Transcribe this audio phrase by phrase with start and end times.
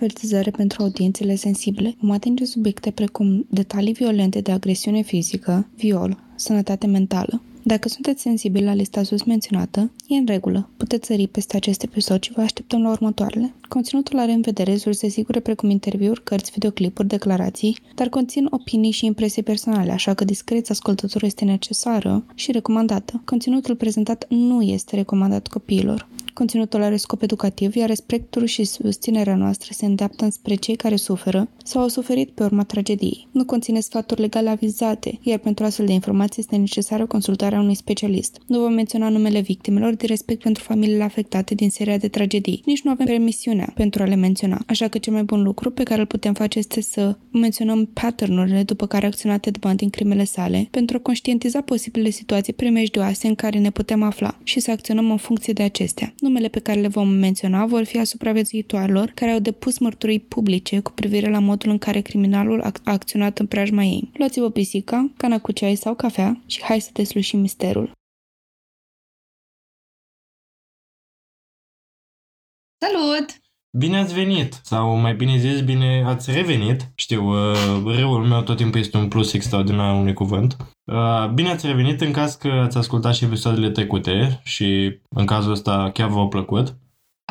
[0.00, 1.94] avertizare pentru audiențele sensibile.
[2.00, 7.42] Vom atinge subiecte precum detalii violente de agresiune fizică, viol, sănătate mentală.
[7.62, 10.68] Dacă sunteți sensibili la lista sus menționată, e în regulă.
[10.76, 13.54] Puteți sări peste acest episod și vă așteptăm la următoarele.
[13.70, 19.06] Conținutul are în vedere surse sigure precum interviuri, cărți, videoclipuri, declarații, dar conțin opinii și
[19.06, 23.22] impresii personale, așa că discreția ascultătorului este necesară și recomandată.
[23.24, 26.08] Conținutul prezentat nu este recomandat copiilor.
[26.34, 31.48] Conținutul are scop educativ, iar respectul și susținerea noastră se îndreaptă spre cei care suferă
[31.64, 33.28] sau au suferit pe urma tragediei.
[33.30, 38.40] Nu conține sfaturi legale avizate, iar pentru astfel de informații este necesară consultarea unui specialist.
[38.46, 42.62] Nu vom menționa numele victimelor de respect pentru familiile afectate din seria de tragedii.
[42.64, 43.06] Nici nu avem
[43.60, 44.62] permisiunea pentru a le menționa.
[44.66, 48.62] Așa că cel mai bun lucru pe care îl putem face este să menționăm patternurile
[48.62, 53.26] după care a acționat Ted Bundy în crimele sale, pentru a conștientiza posibile situații primejdioase
[53.26, 56.14] în care ne putem afla și să acționăm în funcție de acestea.
[56.18, 60.80] Numele pe care le vom menționa vor fi a supraviețuitoarelor care au depus mărturii publice
[60.80, 64.10] cu privire la modul în care criminalul a acționat în preajma ei.
[64.12, 67.92] Luați-vă pisica, cana cu ceai sau cafea și hai să deslușim misterul.
[72.82, 73.39] Salut!
[73.78, 74.60] Bine ați venit!
[74.62, 76.90] Sau mai bine zis, bine ați revenit.
[76.94, 80.56] Știu, uh, răul meu tot timpul este un plus extraordinar unui cuvânt.
[80.92, 85.52] Uh, bine ați revenit în caz că ați ascultat și episoadele trecute și în cazul
[85.52, 86.74] ăsta chiar v-au plăcut.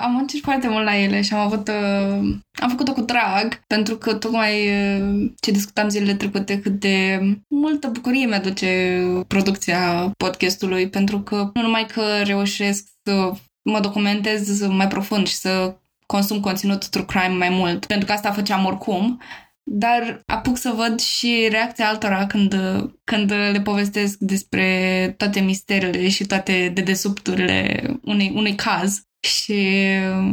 [0.02, 1.68] Am muncit foarte mult la ele și am avut...
[1.68, 7.20] Uh, am făcut-o cu drag, pentru că tocmai uh, ce discutam zilele trecute cât de
[7.48, 13.32] multă bucurie mi-aduce producția podcastului, pentru că nu numai că reușesc să
[13.70, 15.76] mă documentez mai profund și să
[16.14, 19.22] consum conținut true crime mai mult, pentru că asta făceam oricum,
[19.64, 22.56] dar apuc să văd și reacția altora când,
[23.04, 24.68] când le povestesc despre
[25.18, 29.04] toate misterele și toate dedesubturile unui, unui caz.
[29.20, 29.54] Și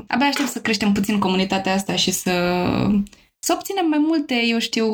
[0.06, 2.32] abia aștept să creștem puțin comunitatea asta și să,
[3.38, 4.86] să obținem mai multe, eu știu,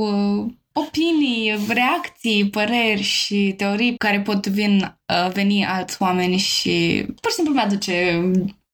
[0.73, 4.99] opinii, reacții, păreri și teorii care pot vin,
[5.33, 8.23] veni alți oameni și pur și simplu mi-aduce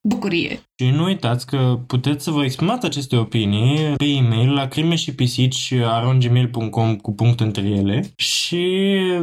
[0.08, 0.60] bucurie.
[0.76, 5.14] Și nu uitați că puteți să vă exprimați aceste opinii pe e-mail la crime și
[5.14, 8.66] pisici arongmail.com cu punct între ele și,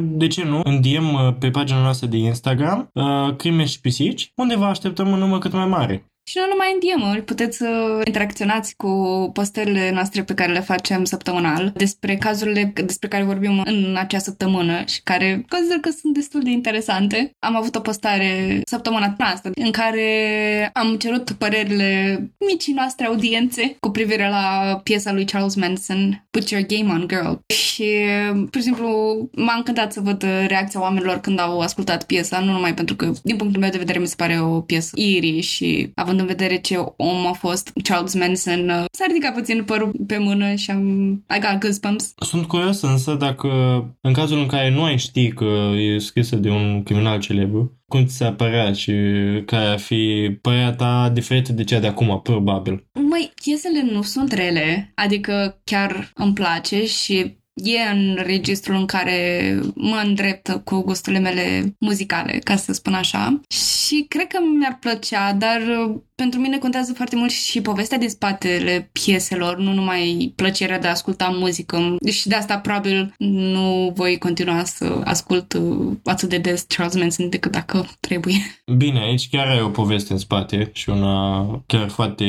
[0.01, 4.55] de ce nu, în DM pe pagina noastră de Instagram, uh, crime și pisici, unde
[4.55, 6.05] vă așteptăm în număr cât mai mare.
[6.27, 8.89] Și nu numai în DM-uri, puteți să interacționați cu
[9.33, 14.83] postările noastre pe care le facem săptămânal despre cazurile despre care vorbim în acea săptămână
[14.85, 17.31] și care consider că sunt destul de interesante.
[17.39, 22.19] Am avut o postare săptămâna asta în care am cerut părerile
[22.49, 27.33] micii noastre audiențe cu privire la piesa lui Charles Manson, Put Your Game On Girl.
[27.53, 27.85] Și,
[28.51, 28.89] pur și simplu,
[29.31, 33.35] m-a încântat să văd reacția oamenilor când au ascultat piesa, nu numai pentru că, din
[33.35, 36.61] punctul meu de vedere, mi se pare o piesă irie și având având în vedere
[36.61, 41.11] ce om a fost Charles Manson, uh, s-a ridicat puțin părul pe mână și am...
[41.35, 42.13] I got goosebumps.
[42.19, 43.49] Sunt curios însă dacă
[44.01, 48.05] în cazul în care nu ai ști că e scrisă de un criminal celebru, cum
[48.05, 48.93] ți se apărea și
[49.45, 52.87] care ar fi părerea ta diferită de cea de acum, probabil?
[53.09, 59.59] Măi, piesele nu sunt rele, adică chiar îmi place și e în registrul în care
[59.75, 63.39] mă îndrept cu gusturile mele muzicale, ca să spun așa.
[63.47, 68.09] Și cred că mi-ar plăcea, dar uh, pentru mine contează foarte mult și povestea din
[68.09, 71.95] spatele pieselor, nu numai plăcerea de a asculta muzică.
[72.11, 77.29] Și de asta probabil nu voi continua să ascult uh, atât de des Charles Manson
[77.29, 78.35] decât dacă trebuie.
[78.77, 82.25] Bine, aici chiar ai o poveste în spate și una chiar foarte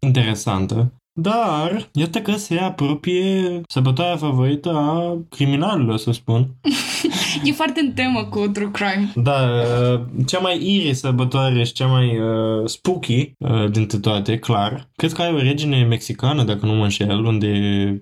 [0.00, 0.92] interesantă.
[1.20, 6.48] Dar, iată că se apropie sărbătoarea favorită a criminalilor, să spun.
[7.44, 9.12] e foarte în temă cu true crime.
[9.14, 9.48] Da,
[9.92, 14.88] uh, cea mai iri sărbătoare și cea mai uh, spooky uh, dintre toate, clar.
[14.96, 17.50] Cred că ai o regine mexicană, dacă nu mă înșel, unde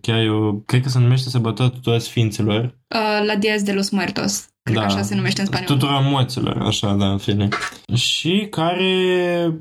[0.01, 2.63] chiar e o, cred că se numește sărbătoarea tuturor sfinților.
[2.63, 4.49] Uh, la Diaz de los Muertos.
[4.69, 5.75] Cred da, că așa se numește în spaniolă.
[5.75, 7.49] Tuturor moților, așa, da, în fine.
[7.95, 8.93] Și care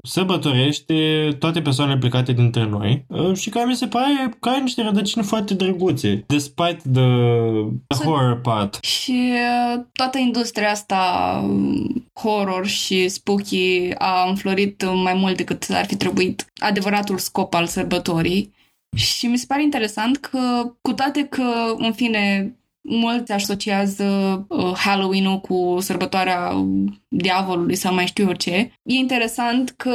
[0.04, 4.82] sărbătorește toate persoanele plecate dintre noi uh, și care mi se pare că are niște
[4.82, 7.08] rădăcini foarte drăguțe, despite the,
[7.88, 8.84] the horror part.
[8.84, 11.00] Și uh, toată industria asta
[11.44, 17.66] um, horror și spooky a înflorit mai mult decât ar fi trebuit adevăratul scop al
[17.66, 18.56] sărbătorii.
[18.96, 20.40] Și mi se pare interesant că,
[20.82, 21.44] cu toate că,
[21.78, 22.56] în fine,
[22.90, 24.06] mulți asociază
[24.50, 26.66] uh, Halloween-ul cu sărbătoarea
[27.08, 28.72] diavolului sau mai știu eu ce.
[28.84, 29.94] E interesant că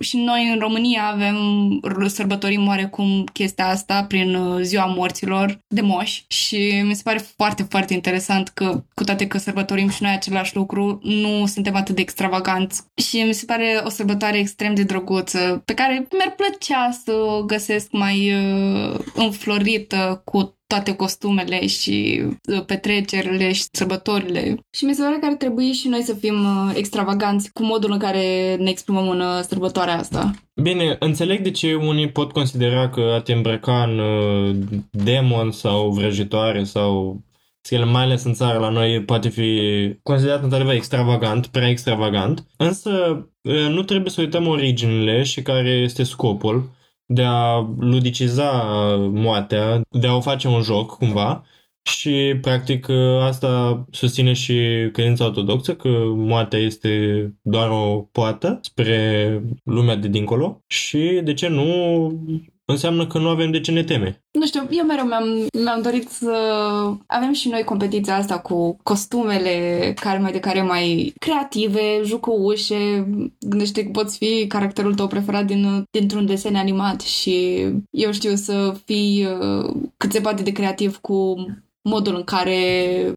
[0.00, 1.36] și noi în România avem
[2.06, 7.62] sărbătorim oarecum chestia asta prin uh, ziua morților de moși și mi se pare foarte,
[7.62, 12.00] foarte interesant că cu toate că sărbătorim și noi același lucru, nu suntem atât de
[12.00, 17.12] extravaganți și mi se pare o sărbătoare extrem de drăguță pe care mi-ar plăcea să
[17.12, 22.22] o găsesc mai uh, înflorită cu toate costumele și
[22.52, 24.56] uh, petrecerile și sărbătorile.
[24.70, 27.92] Și mi se pare că ar trebui și noi să fim uh, extravaganți cu modul
[27.92, 30.30] în care ne exprimăm în uh, sărbătoarea asta.
[30.62, 34.00] Bine, înțeleg de ce unii pot considera că a te îmbrăca în
[34.90, 37.22] demon sau vrăjitoare sau
[37.68, 39.60] ele mai ales în țară la noi poate fi
[40.02, 42.90] considerat într-adevăr extravagant, prea extravagant, însă
[43.70, 46.70] nu trebuie să uităm originile și care este scopul
[47.14, 48.50] de a ludiciza
[49.12, 51.44] moartea, de a o face un joc cumva.
[51.82, 52.88] Și practic
[53.20, 56.90] asta susține și credința ortodoxă că moartea este
[57.42, 60.62] doar o poartă spre lumea de dincolo.
[60.66, 61.64] Și de ce nu
[62.64, 64.24] înseamnă că nu avem de ce ne teme.
[64.32, 66.32] Nu știu, eu mereu mi-am, mi-am dorit să
[67.06, 73.08] avem și noi competiția asta cu costumele care mai de care mai creative, jucăușe,
[73.48, 78.76] gândește că poți fi caracterul tău preferat din, dintr-un desen animat și eu știu să
[78.84, 81.34] fii uh, cât se poate de creativ cu
[81.88, 82.58] modul în care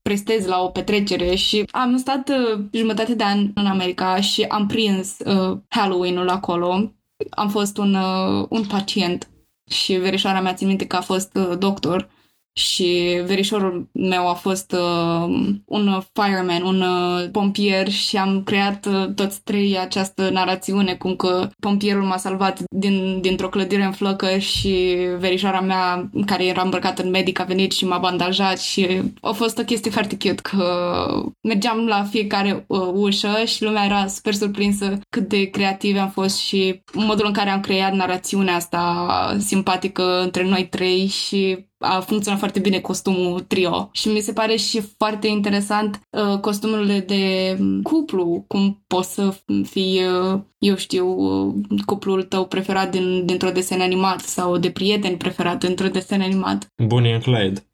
[0.04, 4.68] prestezi la o petrecere și am stat uh, jumătate de an în America și am
[4.68, 6.92] prins uh, Halloween-ul acolo.
[7.30, 9.30] Am fost un, uh, un pacient
[9.70, 12.10] și verișoara mea țin minte că a fost uh, doctor
[12.58, 19.14] și verișorul meu a fost uh, un fireman, un uh, pompier și am creat uh,
[19.16, 24.98] toți trei această narațiune cum că pompierul m-a salvat din, dintr-o clădire în flăcă și
[25.18, 29.58] verișoara mea care era îmbrăcată în medic a venit și m-a bandajat și a fost
[29.58, 31.06] o chestie foarte cute că
[31.42, 36.38] mergeam la fiecare uh, ușă și lumea era super surprinsă cât de creativi am fost
[36.38, 42.40] și modul în care am creat narațiunea asta simpatică între noi trei și a funcționat
[42.40, 48.44] foarte bine costumul trio și mi se pare și foarte interesant uh, costumul de cuplu,
[48.48, 51.54] cum poți să fii, uh, eu știu, uh,
[51.86, 56.68] cuplul tău preferat din, dintr-o desen animat sau de prieten preferat dintr-o desen animat.
[56.84, 57.68] Bonnie and Clyde.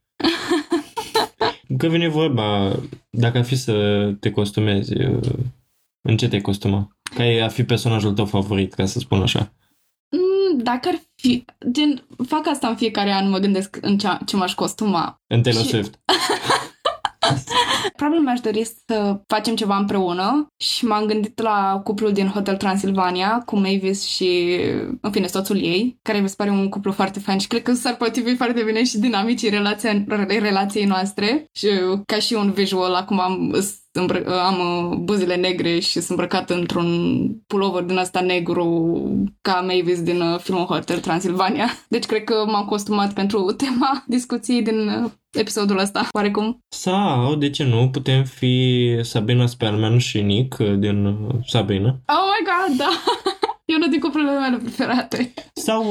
[1.78, 2.76] Că vine vorba,
[3.10, 5.34] dacă ar fi să te costumezi, uh,
[6.02, 6.98] în ce te costuma?
[7.16, 9.54] Ca e a fi personajul tău favorit, ca să spun așa
[10.58, 11.46] dacă ar fi...
[11.72, 15.22] Gen, fac asta în fiecare an, mă gândesc în ce, ce m-aș costuma.
[15.28, 15.70] În Taylor și...
[15.70, 16.00] Swift.
[17.96, 23.42] Probabil mi-aș dori să facem ceva împreună și m-am gândit la cuplul din Hotel Transilvania
[23.46, 24.60] cu Mavis și,
[25.02, 27.74] în fine, soțul ei, care mi se pare un cuplu foarte fain și cred că
[27.74, 31.68] s-ar potrivi foarte bine și dinamicii relația, relației noastre și
[32.06, 33.56] ca și un visual, acum am
[34.44, 38.66] am uh, buzile negre și sunt îmbrăcată într-un pulover din asta negru
[39.42, 41.68] ca Mavis din uh, filmul Hotel Transilvania.
[41.90, 46.60] Deci cred că m-am costumat pentru tema discuției din uh, episodul ăsta, oarecum.
[46.70, 51.90] Sau, de ce nu, putem fi Sabina Spellman și Nick din Sabina.
[51.90, 52.90] Oh my god, da!
[53.66, 55.34] E unul din cuplurile mele preferate.
[55.54, 55.84] Sau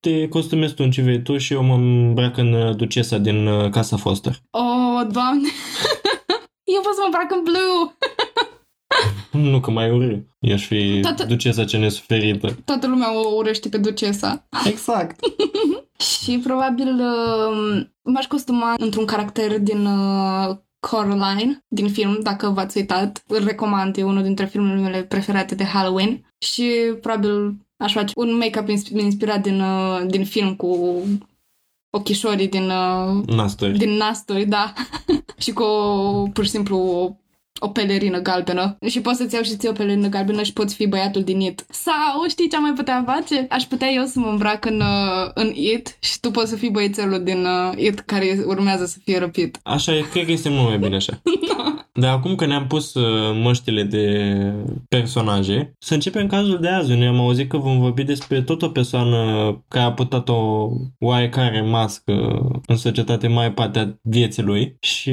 [0.00, 3.96] te costumezi tu în ce vrei tu și eu mă îmbrac în ducesa din Casa
[3.96, 4.36] Foster.
[4.50, 5.48] Oh, doamne!
[6.74, 7.96] Eu pot să mă îmbrac în blue!
[9.50, 10.16] nu că mai urâ.
[10.38, 11.24] Eu aș fi Toată...
[11.24, 12.56] ducesa ce nesuferită.
[12.64, 14.48] Toată lumea o urăște pe ducesa.
[14.64, 15.20] Exact.
[16.22, 23.22] și probabil uh, m-aș costuma într-un caracter din uh, Coraline, din film, dacă v-ați uitat.
[23.26, 26.34] Îl recomand, e unul dintre filmele mele preferate de Halloween.
[26.38, 26.70] Și
[27.00, 31.02] probabil aș face un make-up inspirat din, uh, din film cu
[31.90, 32.70] ochișorii din...
[32.70, 33.78] Uh, nasturi.
[33.78, 34.72] Din nasturi, da.
[35.40, 37.14] și cu o, pur și simplu o
[37.60, 40.86] o pelerină galbenă și poți să-ți iau și ție o pelerină galbenă și poți fi
[40.86, 41.64] băiatul din It.
[41.70, 43.46] Sau știi ce am mai putea face?
[43.50, 46.70] Aș putea eu să mă îmbrac în, uh, în It și tu poți să fii
[46.70, 49.58] băiețelul din uh, It care urmează să fie răpit.
[49.62, 51.20] Așa e, cred că este mult mai bine așa.
[51.92, 54.04] Dar acum că ne-am pus uh, măștile de
[54.88, 56.94] personaje, să începem cazul de azi.
[56.94, 59.16] Noi am auzit că vom vorbi despre tot o persoană
[59.68, 62.12] care a putut o oarecare mască
[62.66, 65.12] în societate mai parte a vieții lui și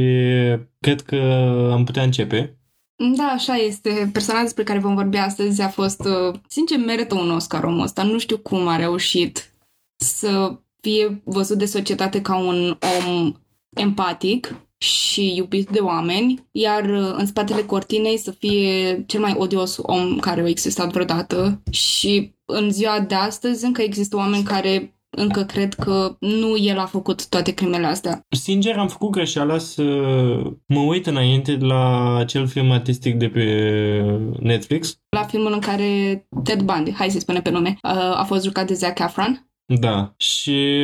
[0.79, 1.15] cred că
[1.73, 2.57] am putea începe.
[3.15, 4.09] Da, așa este.
[4.13, 8.03] Personajul despre care vom vorbi astăzi a fost, uh, sincer, merită un Oscar omul ăsta.
[8.03, 9.51] Nu știu cum a reușit
[9.95, 13.33] să fie văzut de societate ca un om
[13.75, 19.77] empatic și iubit de oameni, iar uh, în spatele cortinei să fie cel mai odios
[19.81, 25.43] om care a existat vreodată și în ziua de astăzi încă există oameni care încă
[25.43, 28.25] cred că nu el a făcut toate crimele astea.
[28.29, 29.83] Sincer, am făcut greșeala să
[30.65, 33.43] mă uit înainte la acel film artistic de pe
[34.39, 34.99] Netflix.
[35.09, 37.77] La filmul în care Ted Bundy, hai să-i spunem pe nume,
[38.13, 39.41] a fost jucat de Zac Efron.
[39.79, 40.77] Da, și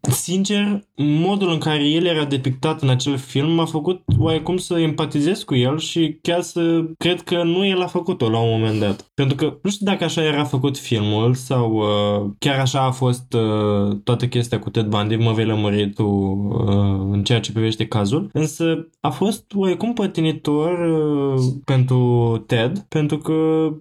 [0.00, 5.42] sincer, modul în care el era depictat în acel film m-a făcut oarecum să empatizez
[5.42, 9.10] cu el și chiar să cred că nu el a făcut-o la un moment dat.
[9.14, 13.32] Pentru că nu știu dacă așa era făcut filmul sau uh, chiar așa a fost
[13.32, 17.86] uh, toată chestia cu Ted Bundy, mă vei lămuri tu uh, în ceea ce privește
[17.86, 21.98] cazul, însă a fost oarecum pătinitor uh, pentru
[22.46, 23.32] Ted, pentru că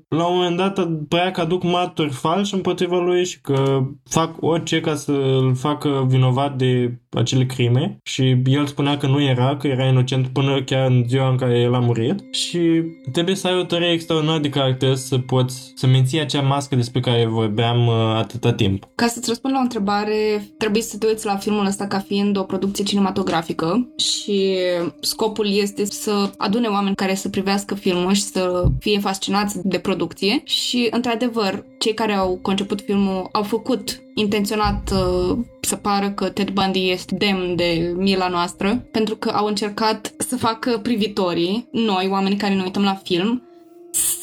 [0.07, 4.79] la un moment dat părea că aduc martori falși împotriva lui și că fac orice
[4.79, 9.67] ca să îl facă vinovat de acele crime și el spunea că nu era, că
[9.67, 13.59] era inocent până chiar în ziua în care el a murit și trebuie să ai
[13.59, 17.93] o tărie extraordinar de caracter să poți să menții acea mască despre care vorbeam uh,
[18.15, 18.87] atâta timp.
[18.95, 22.37] Ca să-ți răspund la o întrebare, trebuie să te uiți la filmul ăsta ca fiind
[22.37, 24.55] o producție cinematografică și
[24.99, 30.41] scopul este să adune oameni care să privească filmul și să fie fascinați de producție
[30.45, 35.37] și, într-adevăr, cei care au conceput filmul au făcut intenționat uh,
[35.69, 40.37] să pară că Ted Bundy este demn de mila noastră, pentru că au încercat să
[40.37, 43.43] facă privitorii, noi, oamenii care ne uităm la film,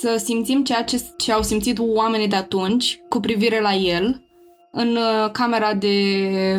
[0.01, 4.26] să simțim ceea ce, ce au simțit oamenii de atunci cu privire la el
[4.73, 5.97] în uh, camera de,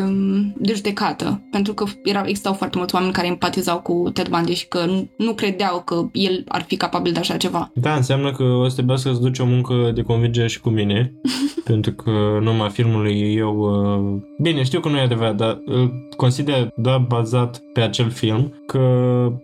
[0.04, 4.54] um, de judecată, pentru că erau, existau foarte mulți oameni care empatizau cu Ted Bundy
[4.54, 7.70] și că nu, nu credeau că el ar fi capabil de așa ceva.
[7.74, 11.12] Da, înseamnă că o să trebuiască să duci o muncă de convingere și cu mine,
[11.64, 13.56] pentru că numai filmului eu...
[13.58, 14.22] Uh...
[14.42, 18.78] Bine, știu că nu e adevărat, dar îl consider doar bazat pe acel film, că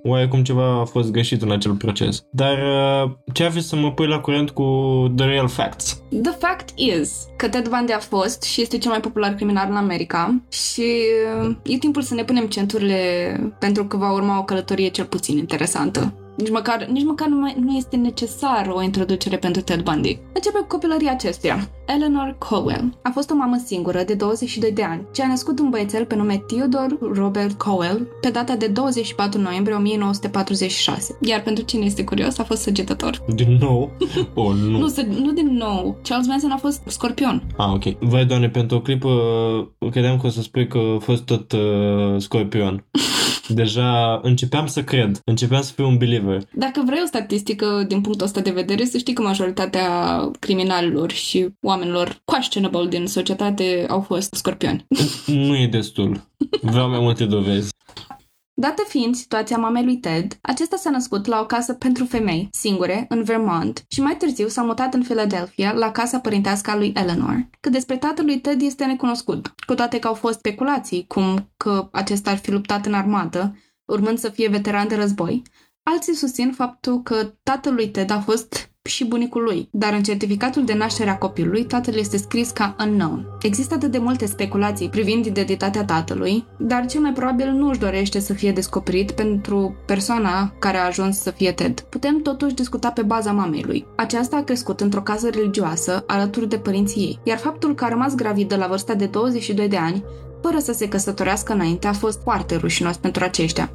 [0.02, 2.24] oarecum ceva a fost greșit în acel proces.
[2.30, 4.64] Dar uh, ce ar fi să mă pui la curent cu
[5.16, 6.02] The Real Facts?
[6.22, 9.76] The fact is că Ted Bundy a fost și este cel mai popular criminal în
[9.76, 11.02] America și
[11.40, 15.38] uh, e timpul să ne punem centurile pentru că va urma o călătorie cel puțin
[15.38, 16.23] interesantă.
[16.36, 20.18] Nici măcar, nici măcar nu, mai, nu este necesară o introducere pentru Ted Bundy.
[20.32, 21.68] Începe cu copilăria acestuia.
[21.86, 25.70] Eleanor Cowell a fost o mamă singură de 22 de ani, ce a născut un
[25.70, 31.18] băiețel pe nume Theodore Robert Cowell pe data de 24 noiembrie 1946.
[31.20, 33.22] Iar pentru cine este curios, a fost săgetător.
[33.34, 33.90] Din nou?
[34.34, 34.78] Oh, nu.
[34.78, 34.88] nu,
[35.22, 35.98] nu din nou.
[36.02, 37.42] Charles Manson a fost scorpion.
[37.56, 37.98] Ah, ok.
[37.98, 39.08] Vai, doamne, pentru o clipă
[39.90, 41.60] credeam că o să spui că a fost tot uh,
[42.16, 42.84] scorpion.
[43.48, 46.42] Deja începeam să cred, începeam să fiu un believer.
[46.52, 49.88] Dacă vrei o statistică din punctul ăsta de vedere, să știi că majoritatea
[50.38, 54.86] criminalilor și oamenilor questionable din societate au fost scorpioni.
[55.26, 56.20] Nu e destul.
[56.60, 57.72] Vreau mai multe dovezi.
[58.56, 63.06] Dată fiind situația mamei lui Ted, acesta s-a născut la o casă pentru femei, singure,
[63.08, 67.48] în Vermont, și mai târziu s-a mutat în Philadelphia, la casa părintească a lui Eleanor.
[67.60, 71.88] Că despre tatăl lui Ted este necunoscut, cu toate că au fost speculații, cum că
[71.92, 75.42] acesta ar fi luptat în armată, urmând să fie veteran de război.
[75.82, 80.64] Alții susțin faptul că tatăl lui Ted a fost și bunicul lui, dar în certificatul
[80.64, 83.26] de naștere a copilului tatăl este scris ca unknown.
[83.42, 88.18] Există atât de multe speculații privind identitatea tatălui, dar cel mai probabil nu își dorește
[88.18, 91.80] să fie descoperit pentru persoana care a ajuns să fie Ted.
[91.80, 93.86] Putem totuși discuta pe baza mamei lui.
[93.96, 98.14] Aceasta a crescut într-o casă religioasă alături de părinții ei, iar faptul că a rămas
[98.14, 100.04] gravidă la vârsta de 22 de ani,
[100.42, 103.72] fără să se căsătorească înainte, a fost foarte rușinos pentru aceștia.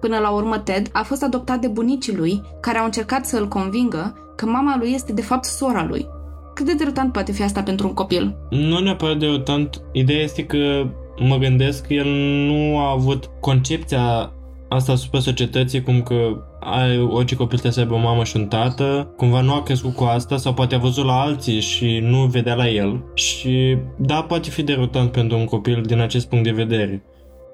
[0.00, 3.48] Până la urmă, Ted a fost adoptat de bunicii lui, care au încercat să îl
[3.48, 6.06] convingă că mama lui este de fapt sora lui.
[6.54, 8.36] Cât de derutant poate fi asta pentru un copil?
[8.50, 9.82] Nu neapărat derutant.
[9.92, 10.86] Ideea este că
[11.18, 12.06] mă gândesc că el
[12.46, 14.32] nu a avut concepția
[14.68, 16.14] asta asupra societății, cum că
[16.60, 19.94] ai, orice copil trebuie să aibă o mamă și un tată, cumva nu a crescut
[19.94, 24.22] cu asta sau poate a văzut la alții și nu vedea la el și da,
[24.22, 27.04] poate fi derutant pentru un copil din acest punct de vedere.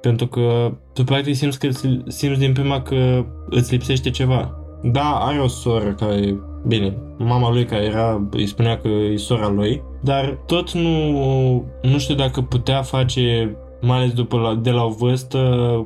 [0.00, 1.68] Pentru că tu practic simți, că,
[2.06, 4.54] simți din prima că îți lipsește ceva.
[4.82, 9.49] Da, are o soră care, bine, mama lui care era, îi spunea că e sora
[9.49, 14.85] lui, dar tot nu, nu știu dacă putea face mai ales după la, de la
[14.85, 15.38] o vârstă,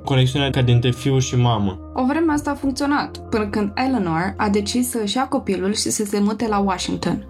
[0.04, 1.78] conexiunea ca dintre fiu și mamă.
[1.94, 6.04] O vreme asta a funcționat, până când Eleanor a decis să-și ia copilul și să
[6.04, 7.26] se mute la Washington.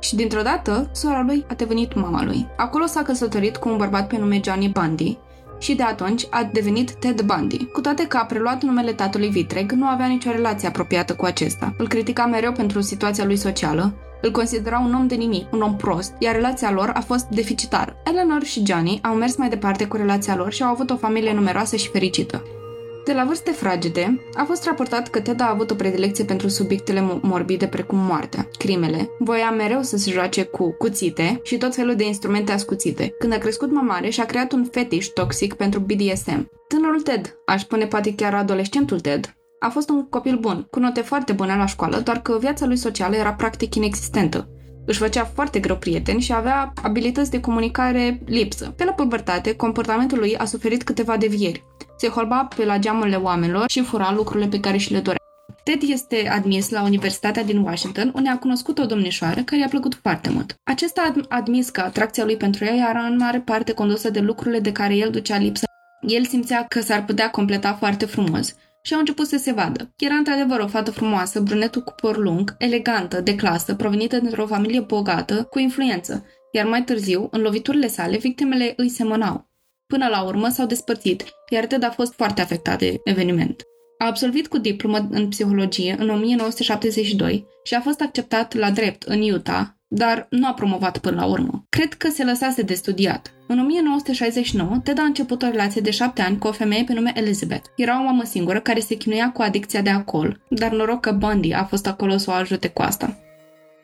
[0.00, 2.46] Și dintr-o dată, sora lui a devenit mama lui.
[2.56, 5.18] Acolo s-a căsătorit cu un bărbat pe nume Johnny Bundy,
[5.58, 7.64] și de atunci a devenit Ted Bundy.
[7.64, 11.74] Cu toate că a preluat numele tatălui vitreg, nu avea nicio relație apropiată cu acesta.
[11.78, 15.76] Îl critica mereu pentru situația lui socială, îl considera un om de nimic, un om
[15.76, 17.96] prost, iar relația lor a fost deficitară.
[18.04, 21.32] Eleanor și Johnny au mers mai departe cu relația lor și au avut o familie
[21.32, 22.42] numeroasă și fericită.
[23.04, 27.18] De la vârste fragede, a fost raportat că Ted a avut o predilecție pentru subiectele
[27.20, 32.06] morbide precum moartea, crimele, voia mereu să se joace cu cuțite și tot felul de
[32.06, 33.14] instrumente ascuțite.
[33.18, 36.50] Când a crescut mai mare, și-a creat un fetiș toxic pentru BDSM.
[36.68, 39.34] Tânărul Ted, aș spune poate chiar adolescentul Ted,
[39.64, 42.76] a fost un copil bun, cu note foarte bune la școală, doar că viața lui
[42.76, 44.48] socială era practic inexistentă.
[44.86, 48.74] Își făcea foarte greu prieteni și avea abilități de comunicare lipsă.
[48.76, 51.64] Pe la pubertate, comportamentul lui a suferit câteva devieri.
[51.96, 55.18] Se holba pe la geamurile oamenilor și fura lucrurile pe care și le dorea.
[55.62, 59.98] Ted este admis la Universitatea din Washington, unde a cunoscut o domnișoară care i-a plăcut
[60.02, 60.54] foarte mult.
[60.64, 64.58] Acesta a admis că atracția lui pentru ea era în mare parte condusă de lucrurile
[64.58, 65.64] de care el ducea lipsă.
[66.00, 68.54] El simțea că s-ar putea completa foarte frumos
[68.86, 69.92] și au început să se vadă.
[69.96, 74.80] Era într-adevăr o fată frumoasă, brunetul cu păr lung, elegantă, de clasă, provenită dintr-o familie
[74.80, 79.50] bogată, cu influență, iar mai târziu, în loviturile sale, victimele îi semănau.
[79.86, 83.62] Până la urmă s-au despărțit, iar Ted a fost foarte afectat de eveniment.
[83.98, 89.32] A absolvit cu diplomă în psihologie în 1972 și a fost acceptat la drept în
[89.32, 91.64] Utah, dar nu a promovat până la urmă.
[91.68, 93.34] Cred că se lăsase de studiat.
[93.46, 97.12] În 1969, Ted a început o relație de șapte ani cu o femeie pe nume
[97.14, 97.66] Elizabeth.
[97.76, 101.52] Era o mamă singură care se chinuia cu adicția de alcool, dar noroc că Bundy
[101.52, 103.18] a fost acolo să o ajute cu asta.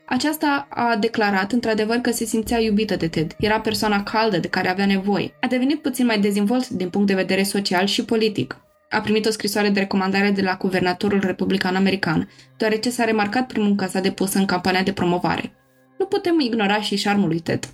[0.06, 3.34] Aceasta a declarat într-adevăr că se simțea iubită de Ted.
[3.38, 5.34] Era persoana caldă de care avea nevoie.
[5.40, 8.56] A devenit puțin mai dezvolt din punct de vedere social și politic.
[8.90, 13.62] A primit o scrisoare de recomandare de la guvernatorul republican american, deoarece s-a remarcat prin
[13.62, 15.59] munca sa depusă în campania de promovare.
[16.00, 17.68] Nu putem ignora și șarmul lui Ted.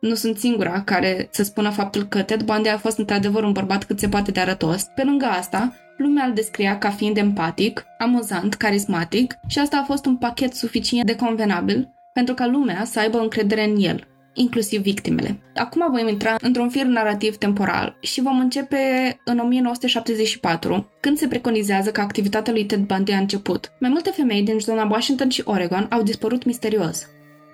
[0.00, 3.84] Nu sunt singura care să spună faptul că Ted Bundy a fost într-adevăr un bărbat
[3.84, 4.82] cât se poate de arătos.
[4.94, 10.06] Pe lângă asta, lumea îl descria ca fiind empatic, amuzant, carismatic și asta a fost
[10.06, 15.38] un pachet suficient de convenabil pentru ca lumea să aibă încredere în el, inclusiv victimele.
[15.54, 18.78] Acum vom intra într-un fir narrativ temporal și vom începe
[19.24, 23.72] în 1974, când se preconizează că activitatea lui Ted Bundy a început.
[23.80, 27.06] Mai multe femei din zona Washington și Oregon au dispărut misterios.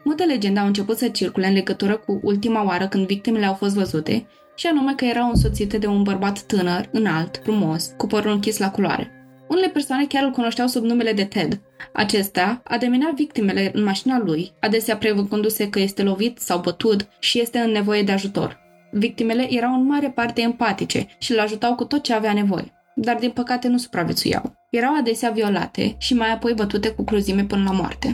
[0.05, 3.75] Multe legende au început să circule în legătură cu ultima oară când victimele au fost
[3.75, 8.59] văzute, și anume că erau însoțite de un bărbat tânăr, înalt, frumos, cu părul închis
[8.59, 9.12] la culoare.
[9.49, 11.61] Unele persoane chiar îl cunoșteau sub numele de Ted.
[11.93, 17.59] Acesta ademenea victimele în mașina lui, adesea prevăcându-se că este lovit sau bătut și este
[17.59, 18.59] în nevoie de ajutor.
[18.90, 23.17] Victimele erau în mare parte empatice și îl ajutau cu tot ce avea nevoie, dar
[23.17, 24.55] din păcate nu supraviețuiau.
[24.71, 28.11] Erau adesea violate și mai apoi bătute cu cruzime până la moarte.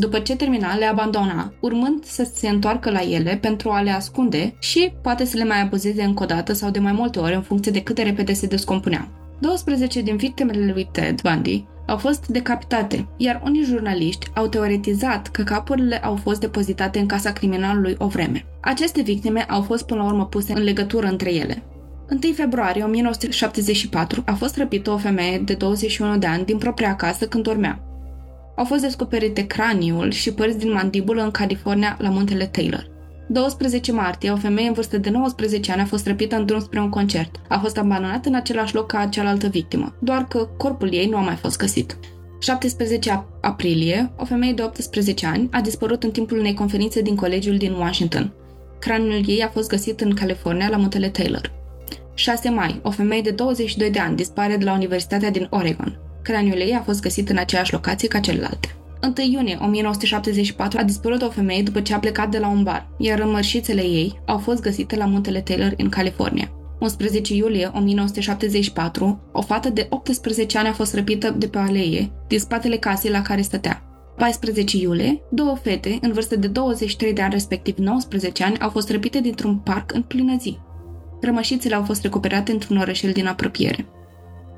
[0.00, 4.54] După ce termina, le abandona, urmând să se întoarcă la ele pentru a le ascunde
[4.58, 7.42] și poate să le mai abuzeze încă o dată sau de mai multe ori în
[7.42, 9.08] funcție de cât de repede se descompuneau.
[9.38, 15.42] 12 din victimele lui Ted Bundy au fost decapitate, iar unii jurnaliști au teoretizat că
[15.42, 18.44] capurile au fost depozitate în casa criminalului o vreme.
[18.60, 21.62] Aceste victime au fost până la urmă puse în legătură între ele.
[22.24, 27.26] 1 februarie 1974 a fost răpită o femeie de 21 de ani din propria casă
[27.26, 27.84] când dormea
[28.60, 32.86] au fost descoperite craniul și părți din mandibulă în California, la muntele Taylor.
[33.28, 36.80] 12 martie, o femeie în vârstă de 19 ani a fost răpită în drum spre
[36.80, 37.36] un concert.
[37.48, 41.20] A fost abandonată în același loc ca cealaltă victimă, doar că corpul ei nu a
[41.20, 41.98] mai fost găsit.
[42.40, 47.56] 17 aprilie, o femeie de 18 ani a dispărut în timpul unei conferințe din colegiul
[47.56, 48.32] din Washington.
[48.78, 51.52] Craniul ei a fost găsit în California, la muntele Taylor.
[52.14, 56.09] 6 mai, o femeie de 22 de ani dispare de la Universitatea din Oregon.
[56.22, 58.74] Craniul ei a fost găsit în aceeași locație ca celelalte.
[59.02, 62.88] 1 iunie 1974 a dispărut o femeie după ce a plecat de la un bar,
[62.98, 66.50] iar rămărșițele ei au fost găsite la muntele Taylor în California.
[66.80, 72.10] 11 iulie 1974, o fată de 18 ani a fost răpită de pe o alee
[72.28, 73.84] din spatele casei la care stătea.
[74.16, 78.90] 14 iulie, două fete, în vârstă de 23 de ani, respectiv 19 ani, au fost
[78.90, 80.58] răpite dintr-un parc în plină zi.
[81.20, 83.86] Rămășițele au fost recuperate într-un orășel din apropiere.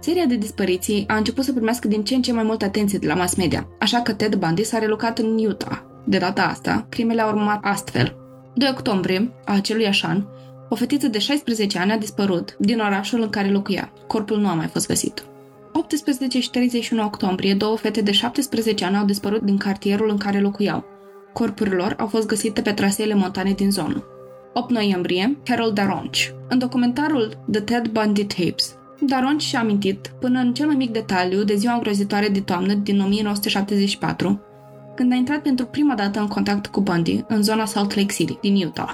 [0.03, 3.07] Seria de dispariții a început să primească din ce în ce mai multă atenție de
[3.07, 5.79] la mass media, așa că Ted Bundy s-a relocat în Utah.
[6.05, 8.17] De data asta, crimele au urmat astfel.
[8.55, 10.25] 2 octombrie, a acelui an,
[10.69, 13.93] o fetiță de 16 ani a dispărut din orașul în care locuia.
[14.07, 15.25] Corpul nu a mai fost găsit.
[15.73, 20.41] 18 și 31 octombrie, două fete de 17 ani au dispărut din cartierul în care
[20.41, 20.85] locuiau.
[21.33, 24.05] Corpurile lor au fost găsite pe traseele montane din zonă.
[24.55, 26.29] 8 noiembrie, Carol Daronch.
[26.49, 31.45] În documentarul The Ted Bundy Tapes, Daron și-a amintit, până în cel mai mic detaliu,
[31.45, 34.41] de ziua îngrozitoare de toamnă din 1974,
[34.95, 38.39] când a intrat pentru prima dată în contact cu Bundy în zona Salt Lake City,
[38.41, 38.93] din Utah.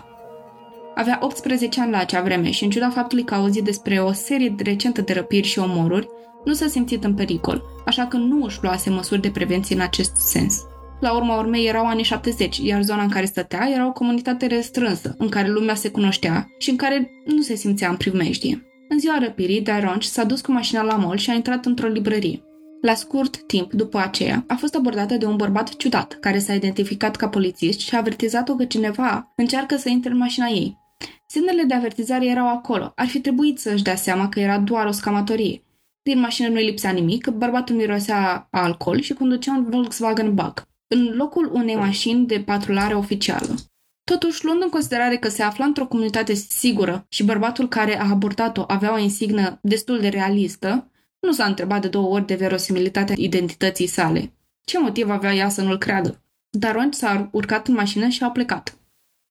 [0.95, 4.13] Avea 18 ani la acea vreme și, în ciuda faptului că a auzit despre o
[4.13, 6.09] serie recentă de răpiri și omoruri,
[6.45, 10.17] nu s-a simțit în pericol, așa că nu își luase măsuri de prevenție în acest
[10.17, 10.63] sens.
[11.01, 15.15] La urma urmei erau anii 70, iar zona în care stătea era o comunitate restrânsă,
[15.19, 18.68] în care lumea se cunoștea și în care nu se simțea în primejdie.
[18.99, 21.89] În În ziua răpirii, Daronch s-a dus cu mașina la mall și a intrat într-o
[21.89, 22.43] librărie.
[22.81, 27.17] La scurt timp după aceea, a fost abordată de un bărbat ciudat, care s-a identificat
[27.17, 30.77] ca polițist și a avertizat-o că cineva încearcă să intre în mașina ei.
[31.27, 32.93] Semnele de avertizare erau acolo.
[32.97, 35.63] Ar fi trebuit să-și dea seama că era doar o scamatorie.
[36.03, 41.51] Din mașină nu-i lipsea nimic, bărbatul mirosea alcool și conducea un Volkswagen Bug, în locul
[41.53, 43.55] unei mașini de patrulare oficială.
[44.11, 48.65] Totuși, luând în considerare că se afla într-o comunitate sigură și bărbatul care a abordat-o
[48.67, 50.91] avea o insignă destul de realistă,
[51.21, 54.33] nu s-a întrebat de două ori de verosimilitatea identității sale.
[54.65, 56.23] Ce motiv avea ea să nu-l creadă?
[56.51, 58.79] Daron s-a urcat în mașină și a plecat.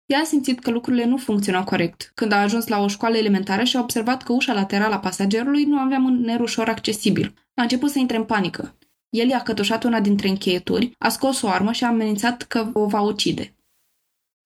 [0.06, 2.12] Ea a simțit că lucrurile nu funcționau corect.
[2.16, 5.64] Când a ajuns la o școală elementară și a observat că ușa laterală a pasagerului
[5.64, 7.34] nu avea un ner ușor accesibil.
[7.54, 8.78] A început să intre în panică.
[9.10, 12.86] El i-a cătușat una dintre încheieturi, a scos o armă și a amenințat că o
[12.86, 13.57] va ucide.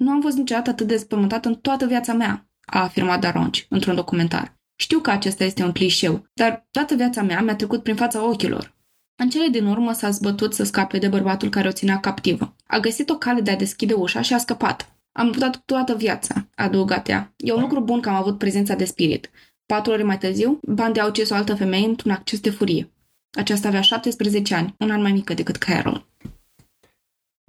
[0.02, 3.96] Nu am fost niciodată atât de spământat în toată viața mea, a afirmat Daronci într-un
[3.96, 4.60] documentar.
[4.76, 8.76] Știu că acesta este un clișeu, dar toată viața mea mi-a trecut prin fața ochilor.
[9.16, 12.56] În cele din urmă s-a zbătut să scape de bărbatul care o ținea captivă.
[12.68, 14.96] A găsit o cale de a deschide ușa și a scăpat.
[15.12, 17.34] Am luptat toată viața, a adăugat ea.
[17.38, 19.30] E un lucru bun că am avut prezența de spirit.
[19.66, 22.94] Patru ore mai târziu, Bandi a ucis o altă femeie într-un acces de furie.
[23.38, 26.08] Aceasta avea 17 ani, un an mai mică decât Carol.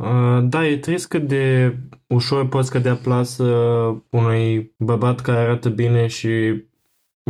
[0.03, 3.45] Uh, da, e trist cât de ușor poți cădea plasă
[4.11, 6.65] unui bărbat care arată bine și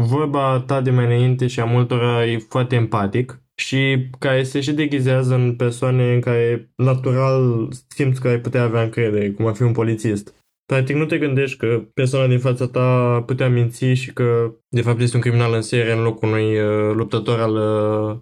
[0.01, 4.73] vorba ta de mai înainte și a multora e foarte empatic și care se și
[4.73, 9.63] deghizează în persoane în care natural simți că ai putea avea încredere, cum ar fi
[9.63, 10.35] un polițist.
[10.65, 15.01] Practic nu te gândești că persoana din fața ta putea minți și că de fapt
[15.01, 18.19] este un criminal în serie în locul unui uh, luptător al, uh,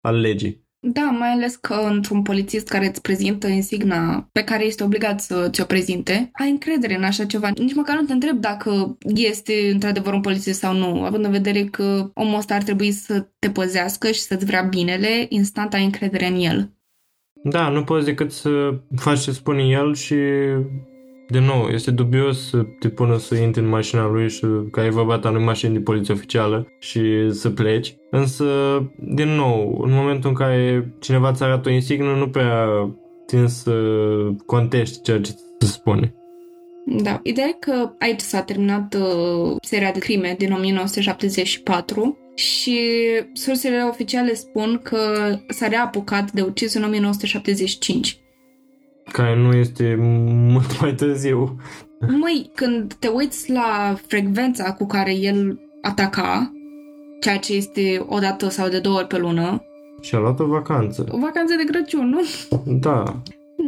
[0.00, 0.68] al legii.
[0.82, 5.48] Da, mai ales că într-un polițist care îți prezintă insigna pe care este obligat să
[5.50, 7.48] ți-o prezinte, ai încredere în așa ceva.
[7.48, 11.64] Nici măcar nu te întreb dacă este într-adevăr un polițist sau nu, având în vedere
[11.64, 16.26] că omul ăsta ar trebui să te păzească și să-ți vrea binele, instant ai încredere
[16.26, 16.74] în el.
[17.42, 20.16] Da, nu poți decât să faci ce spune el și
[21.30, 24.90] din nou, este dubios să te pună să intri în mașina lui și că ai
[24.90, 27.96] vorba ta în mașină de poliție oficială și să pleci.
[28.10, 28.44] Însă,
[28.96, 32.66] din nou, în momentul în care cineva îți arată o insignă, nu prea
[33.26, 33.72] țin să
[34.46, 36.14] contești ceea ce se spune.
[36.86, 42.78] Da, ideea e că aici s-a terminat uh, seria de crime din 1974 și
[43.32, 44.98] sursele oficiale spun că
[45.48, 48.18] s-a reapucat de ucis în 1975
[49.12, 49.96] care nu este
[50.52, 51.60] mult mai târziu.
[52.20, 56.52] Măi, când te uiți la frecvența cu care el ataca,
[57.20, 59.64] ceea ce este o dată sau de două ori pe lună...
[60.00, 61.06] Și a luat o vacanță.
[61.10, 62.20] O vacanță de Crăciun, nu?
[62.64, 63.22] Da.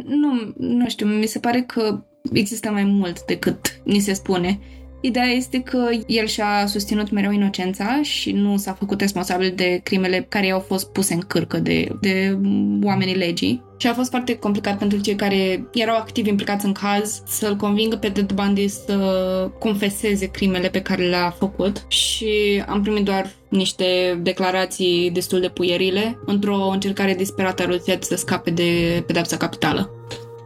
[0.05, 4.59] Nu, nu știu, mi se pare că există mai mult decât ni se spune.
[5.05, 10.25] Ideea este că el și-a susținut mereu inocența și nu s-a făcut responsabil de crimele
[10.29, 12.37] care i-au fost puse în cârcă de, de
[12.83, 13.63] oamenii legii.
[13.77, 17.95] Și a fost foarte complicat pentru cei care erau activi implicați în caz să-l convingă
[17.95, 18.95] pe Ted Bundy să
[19.59, 26.19] confeseze crimele pe care le-a făcut și am primit doar niște declarații destul de puierile
[26.25, 29.89] într-o încercare disperată a lui Ted să scape de pedepsa capitală.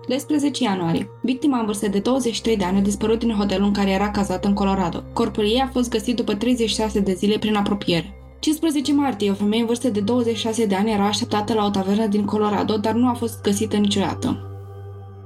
[0.08, 1.10] 12 ianuarie.
[1.22, 4.48] Victima în vârstă de 23 de ani a dispărut din hotelul în care era cazată
[4.48, 5.04] în Colorado.
[5.13, 8.13] Corpul ei a fost găsit după 36 de zile prin apropiere.
[8.39, 12.06] 15 martie, o femeie în vârstă de 26 de ani era așteptată la o tavernă
[12.06, 14.41] din Colorado, dar nu a fost găsită niciodată.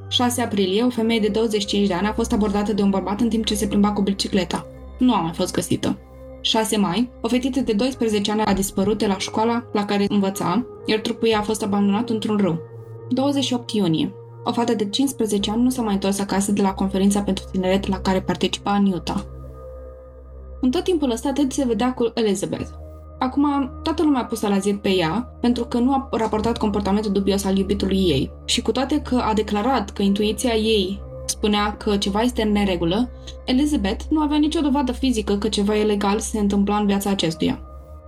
[0.08, 3.30] 6 aprilie, o femeie de 25 de ani a fost abordată de un bărbat în
[3.30, 4.66] timp ce se plimba cu bicicleta.
[5.00, 5.98] Nu a mai fost găsită.
[6.42, 10.66] 6 mai, o fetiță de 12 ani a dispărut de la școala la care învăța,
[10.86, 12.60] iar trupul ei a fost abandonat într-un râu.
[13.10, 17.22] 28 iunie, o fată de 15 ani nu s-a mai întors acasă de la conferința
[17.22, 19.22] pentru tineret la care participa în Utah.
[20.62, 22.70] În tot timpul ăsta, Ted se vedea cu Elizabeth.
[23.20, 27.12] Acum, toată lumea a pus la zi pe ea pentru că nu a raportat comportamentul
[27.12, 28.32] dubios al iubitului ei.
[28.46, 33.10] Și cu toate că a declarat că intuiția ei spunea că ceva este în neregulă,
[33.46, 37.60] Elizabeth nu avea nicio dovadă fizică că ceva ilegal se întâmpla în viața acestuia.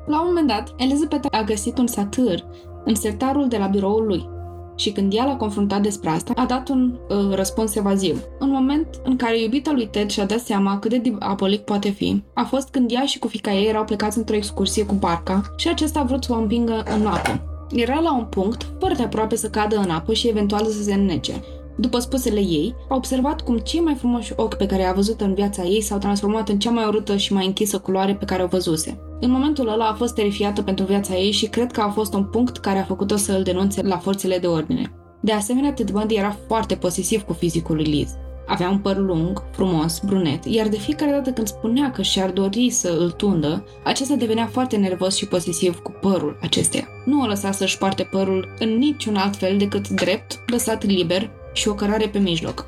[0.05, 2.45] La un moment dat, Elizabeth a găsit un satâr
[2.85, 4.29] în sertarul de la biroul lui
[4.75, 8.23] și când ea l-a confruntat despre asta, a dat un uh, răspuns evaziv.
[8.39, 12.23] În moment în care iubita lui Ted și-a dat seama cât de diabolic poate fi,
[12.33, 15.69] a fost când ea și cu fica ei erau plecați într-o excursie cu barca și
[15.69, 17.41] acesta a vrut să o împingă în apă.
[17.71, 21.33] Era la un punct foarte aproape să cadă în apă și eventual să se înnece,
[21.75, 25.33] după spusele ei, a observat cum cei mai frumoși ochi pe care i-a văzut în
[25.33, 28.47] viața ei s-au transformat în cea mai urâtă și mai închisă culoare pe care o
[28.47, 28.99] văzuse.
[29.19, 32.23] În momentul ăla a fost terifiată pentru viața ei și cred că a fost un
[32.23, 34.93] punct care a făcut-o să îl denunțe la forțele de ordine.
[35.21, 38.09] De asemenea, Ted Bundy era foarte posesiv cu fizicul lui Liz.
[38.47, 42.69] Avea un păr lung, frumos, brunet, iar de fiecare dată când spunea că și-ar dori
[42.69, 46.87] să îl tundă, acesta devenea foarte nervos și posesiv cu părul acesteia.
[47.05, 51.67] Nu o lăsa să-și parte părul în niciun alt fel decât drept, lăsat liber și
[51.67, 52.65] o cărare pe mijloc.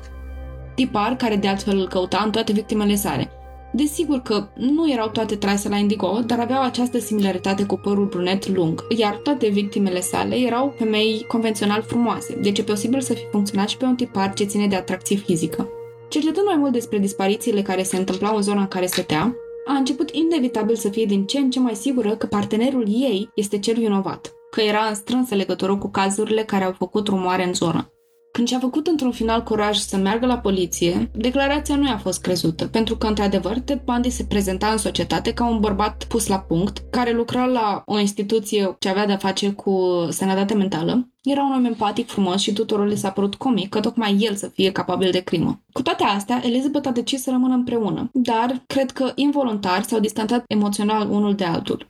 [0.74, 3.30] Tipar care de altfel îl căuta în toate victimele sale,
[3.76, 8.48] Desigur că nu erau toate trase la Indigo, dar aveau această similaritate cu părul brunet
[8.48, 13.68] lung, iar toate victimele sale erau femei convențional frumoase, deci e posibil să fi funcționat
[13.68, 15.68] și pe un tipar ce ține de atracție fizică.
[16.08, 19.34] Cercetând mai mult despre disparițiile care se întâmplau în zona în care stătea,
[19.66, 23.58] a început inevitabil să fie din ce în ce mai sigură că partenerul ei este
[23.58, 27.90] cel vinovat, că era în strânsă legătură cu cazurile care au făcut rumoare în zonă.
[28.36, 32.66] Când și-a făcut într-un final curaj să meargă la poliție, declarația nu i-a fost crezută,
[32.66, 36.82] pentru că, într-adevăr, Ted Bundy se prezenta în societate ca un bărbat pus la punct,
[36.90, 41.64] care lucra la o instituție ce avea de-a face cu sănătate mentală, era un om
[41.64, 45.20] empatic, frumos și tuturor li s-a părut comic că tocmai el să fie capabil de
[45.20, 45.62] crimă.
[45.72, 50.44] Cu toate astea, Elizabeth a decis să rămână împreună, dar cred că involuntar s-au distanțat
[50.46, 51.88] emoțional unul de altul.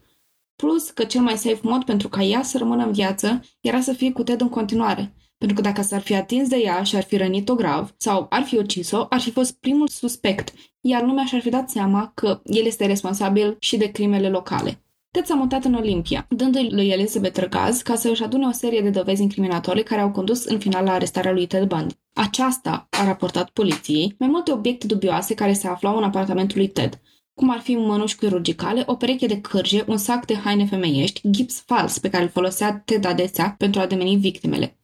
[0.57, 3.93] Plus că cel mai safe mod pentru ca ea să rămână în viață era să
[3.93, 7.03] fie cu Ted în continuare, pentru că dacă s-ar fi atins de ea și ar
[7.03, 11.41] fi rănit-o grav sau ar fi ucis-o, ar fi fost primul suspect, iar lumea și-ar
[11.41, 14.81] fi dat seama că el este responsabil și de crimele locale.
[15.11, 18.81] Ted s-a mutat în Olimpia, dându-i lui Elizabeth răgaz ca să își adune o serie
[18.81, 21.95] de dovezi incriminatorii care au condus în final la arestarea lui Ted Bundy.
[22.13, 27.01] Aceasta a raportat poliției mai multe obiecte dubioase care se aflau în apartamentul lui Ted,
[27.35, 31.63] cum ar fi mănuși chirurgicale, o pereche de cârje, un sac de haine femeiești, gips
[31.67, 34.76] fals pe care îl folosea Ted adesea pentru a demeni victimele.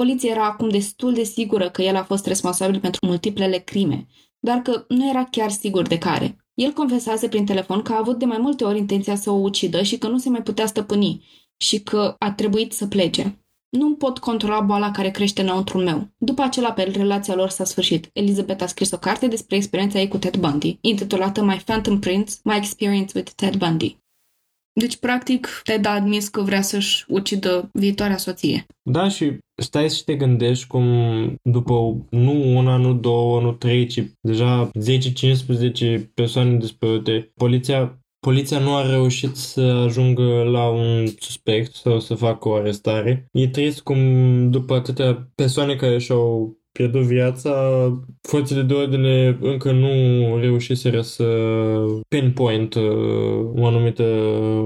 [0.00, 4.06] Poliția era acum destul de sigură că el a fost responsabil pentru multiplele crime,
[4.38, 6.36] doar că nu era chiar sigur de care.
[6.54, 9.82] El confesase prin telefon că a avut de mai multe ori intenția să o ucidă
[9.82, 11.24] și că nu se mai putea stăpâni
[11.56, 13.44] și că a trebuit să plece.
[13.68, 16.08] Nu pot controla boala care crește înăuntru meu.
[16.18, 18.10] După acel apel, relația lor s-a sfârșit.
[18.12, 22.34] Elizabeth a scris o carte despre experiența ei cu Ted Bundy, intitulată My Phantom Prince,
[22.44, 24.03] My Experience with Ted Bundy.
[24.80, 28.66] Deci, practic, Ted a admis că vrea să-și ucidă viitoarea soție.
[28.82, 30.86] Da, și stai și te gândești cum
[31.42, 31.74] după
[32.10, 34.70] nu una, nu două, nu trei, ci deja
[35.98, 42.14] 10-15 persoane dispărute, poliția Poliția nu a reușit să ajungă la un suspect sau să
[42.14, 43.26] facă o arestare.
[43.32, 44.00] E trist cum
[44.50, 47.52] după atâtea persoane care și-au pierdut viața,
[48.20, 51.24] forțele de ordine încă nu reușiseră să
[52.08, 52.82] pinpoint uh,
[53.54, 53.98] un anumit,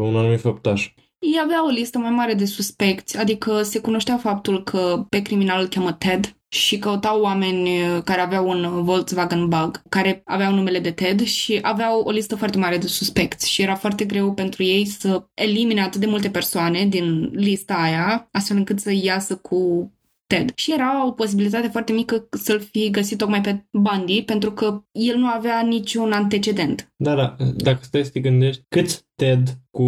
[0.08, 0.92] un anumit făptaș.
[1.18, 5.60] Ei avea o listă mai mare de suspecți, adică se cunoștea faptul că pe criminal
[5.60, 10.78] îl cheamă Ted și căutau oameni uh, care aveau un Volkswagen Bug, care aveau numele
[10.78, 14.62] de Ted și aveau o listă foarte mare de suspecți și era foarte greu pentru
[14.62, 19.92] ei să elimine atât de multe persoane din lista aia, astfel încât să iasă cu
[20.34, 20.52] Ted.
[20.54, 25.16] Și era o posibilitate foarte mică să-l fi găsit tocmai pe Bundy, pentru că el
[25.16, 26.92] nu avea niciun antecedent.
[26.96, 29.84] Da, da, dacă stai să te gândești, câți TED cu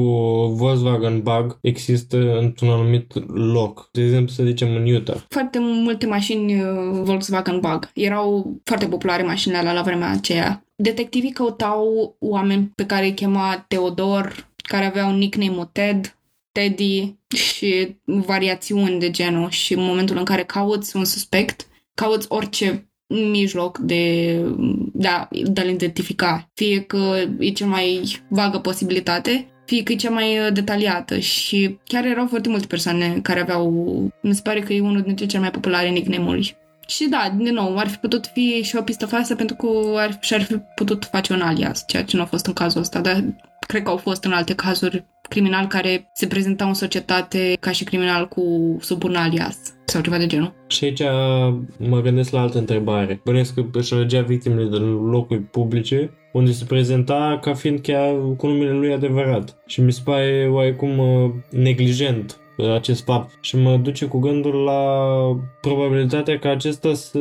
[0.56, 3.88] Volkswagen Bug există într-un anumit loc.
[3.92, 5.20] De exemplu, să zicem în Utah.
[5.28, 6.68] Foarte multe mașini uh,
[7.02, 7.90] Volkswagen Bug.
[7.94, 10.64] Erau foarte populare mașinile alea la vremea aceea.
[10.76, 16.14] Detectivii căutau oameni pe care îi chema Teodor, care aveau nickname-ul Ted,
[16.52, 22.90] Teddy și variațiuni de genul și în momentul în care cauți un suspect, cauți orice
[23.06, 24.34] mijloc de,
[24.92, 26.50] de, a, de a-l identifica.
[26.54, 31.78] Fie că e cea mai vagă posibilitate, fie că e cea mai uh, detaliată și
[31.84, 33.70] chiar erau foarte multe persoane care aveau,
[34.22, 36.56] mi se pare că e unul dintre cele mai populare nickname-uri.
[36.86, 40.18] Și da, din nou, ar fi putut fi și o pistă falsă pentru că ar,
[40.20, 43.24] și-ar fi putut face un alias, ceea ce nu a fost în cazul ăsta, dar
[43.70, 47.84] cred că au fost în alte cazuri criminal care se prezentau în societate ca și
[47.84, 50.52] criminal cu sub un alias sau ceva de genul.
[50.66, 51.02] Și aici
[51.78, 53.20] mă gândesc la altă întrebare.
[53.24, 58.46] Bănesc că își alegea victimele din locuri publice unde se prezenta ca fiind chiar cu
[58.46, 59.56] numele lui adevărat.
[59.66, 62.40] Și mi se pare oarecum uh, neglijent
[62.74, 65.02] acest fapt și mă duce cu gândul la
[65.60, 67.18] probabilitatea ca acesta să,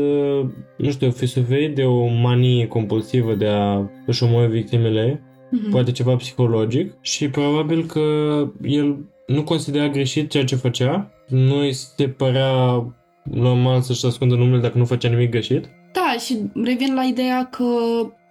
[0.78, 5.72] nu știu, fi suferit de o manie compulsivă de a își omori victimele mm-hmm.
[5.72, 8.02] poate ceva psihologic și probabil că
[8.62, 12.84] el nu considera greșit ceea ce făcea, nu îi se părea
[13.24, 15.70] normal să-și ascundă numele dacă nu făcea nimic greșit.
[15.94, 17.66] Da, și revin la ideea că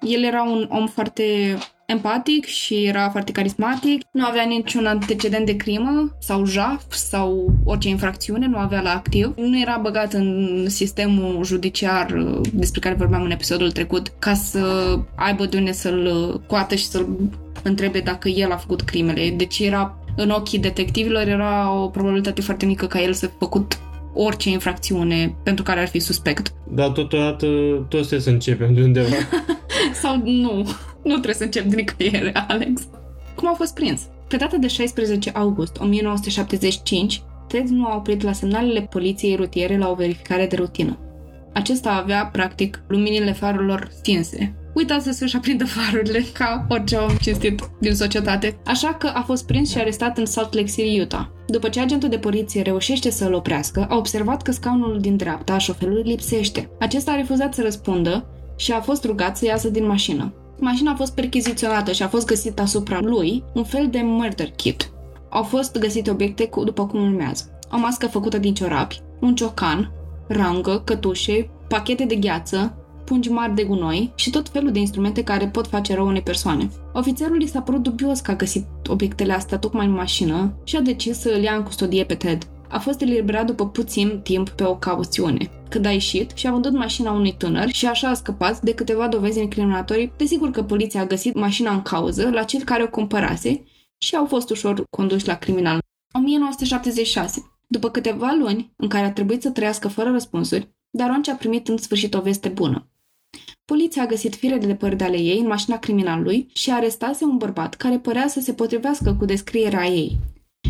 [0.01, 1.57] el era un om foarte
[1.91, 7.89] empatic și era foarte carismatic, nu avea niciun antecedent de crimă sau jaf sau orice
[7.89, 13.23] infracțiune, nu avea la activ, nu era băgat în sistemul judiciar uh, despre care vorbeam
[13.23, 17.31] în episodul trecut ca să aibă de unde să-l coată și să-l
[17.63, 19.31] întrebe dacă el a făcut crimele.
[19.37, 23.79] Deci era în ochii detectivilor era o probabilitate foarte mică ca el să fi făcut
[24.15, 26.53] orice infracțiune pentru care ar fi suspect.
[26.71, 27.47] Dar totodată
[27.89, 29.17] tot trebuie să începem de undeva.
[30.03, 30.67] Sau nu,
[31.03, 32.89] nu trebuie să încep de nicăieri, Alex.
[33.35, 34.01] Cum a fost prins?
[34.29, 39.91] Pe data de 16 august 1975, Ted nu a oprit la semnalele poliției rutiere la
[39.91, 40.99] o verificare de rutină.
[41.53, 44.55] Acesta avea, practic, luminile farurilor stinse.
[44.75, 48.59] Uita să-și aprindă farurile ca orice om cinstit din societate.
[48.65, 51.27] Așa că a fost prins și arestat în Salt Lake City, Utah.
[51.47, 55.59] După ce agentul de poliție reușește să-l oprească, a observat că scaunul din dreapta a
[55.59, 56.71] șoferului lipsește.
[56.79, 60.33] Acesta a refuzat să răspundă și a fost rugat să iasă din mașină.
[60.61, 64.91] Mașina a fost perchiziționată și a fost găsit asupra lui un fel de murder kit.
[65.29, 67.59] Au fost găsite obiecte cu, după cum urmează.
[67.73, 69.93] O mască făcută din ciorapi, un ciocan,
[70.29, 75.49] rangă, cătușe, pachete de gheață, pungi mari de gunoi și tot felul de instrumente care
[75.49, 76.71] pot face rău unei persoane.
[76.93, 80.81] Ofițerul i s-a părut dubios că a găsit obiectele astea tocmai în mașină și a
[80.81, 82.47] decis să îl ia în custodie pe Ted.
[82.69, 85.51] A fost eliberat după puțin timp pe o cauțiune.
[85.69, 89.09] Când a ieșit și a vândut mașina unui tânăr și așa a scăpat de câteva
[89.09, 93.65] dovezi incriminatorii, desigur că poliția a găsit mașina în cauză la cel care o cumpărase
[93.99, 95.79] și au fost ușor conduși la criminal.
[96.13, 97.51] 1976.
[97.67, 101.77] După câteva luni în care a trebuit să trăiască fără răspunsuri, Daronci a primit în
[101.77, 102.91] sfârșit o veste bună.
[103.65, 107.37] Poliția a găsit fire de păr de ale ei în mașina criminalului și arestase un
[107.37, 110.19] bărbat care părea să se potrivească cu descrierea ei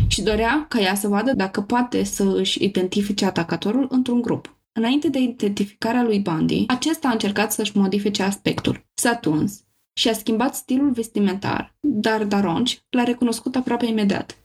[0.07, 4.58] și dorea ca ea să vadă dacă poate să își identifice atacatorul într-un grup.
[4.79, 8.85] Înainte de identificarea lui Bundy, acesta a încercat să-și modifice aspectul.
[8.93, 9.63] S-a tuns
[9.93, 14.37] și a schimbat stilul vestimentar, dar Daronci l-a recunoscut aproape imediat.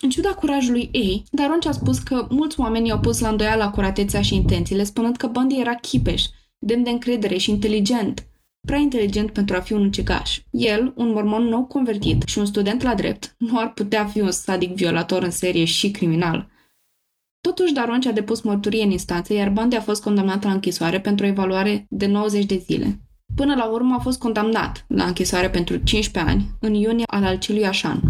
[0.00, 4.22] În ciuda curajului ei, Daronci a spus că mulți oameni i-au pus la îndoială acuratețea
[4.22, 6.24] și intențiile, spunând că Bundy era chipeș,
[6.58, 8.26] demn de încredere și inteligent,
[8.66, 10.40] prea inteligent pentru a fi un ucigaș.
[10.50, 14.30] El, un mormon nou convertit și un student la drept, nu ar putea fi un
[14.30, 16.52] sadic violator în serie și criminal.
[17.48, 21.24] Totuși, Daronci a depus mărturie în instanță, iar Bundy a fost condamnat la închisoare pentru
[21.24, 23.00] o evaluare de 90 de zile.
[23.34, 27.38] Până la urmă a fost condamnat la închisoare pentru 15 ani, în iunie al al
[27.38, 28.00] ciluiaș an.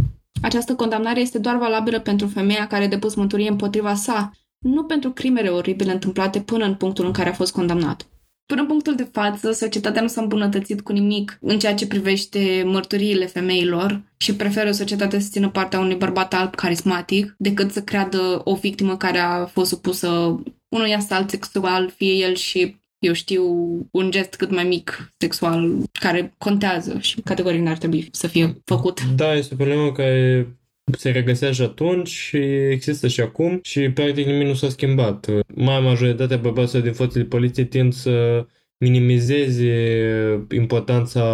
[0.43, 5.11] Această condamnare este doar valabilă pentru femeia care a depus mânturie împotriva sa, nu pentru
[5.11, 8.07] crimele oribile întâmplate până în punctul în care a fost condamnat.
[8.47, 12.63] Până în punctul de față, societatea nu s-a îmbunătățit cu nimic în ceea ce privește
[12.67, 18.41] mărturiile femeilor și preferă societatea să țină partea unui bărbat alb carismatic decât să creadă
[18.45, 23.45] o victimă care a fost supusă unui asalt sexual, fie el și eu știu,
[23.91, 29.01] un gest cât mai mic sexual care contează și categoric n-ar trebui să fie făcut.
[29.17, 30.47] Da, este o problemă care
[30.93, 32.37] se regăsea și atunci și
[32.71, 35.27] există și acum și practic nimic nu s-a schimbat.
[35.55, 38.47] Mai majoritatea bărbaților din forțele poliției tind să
[38.79, 41.25] minimizeze importanța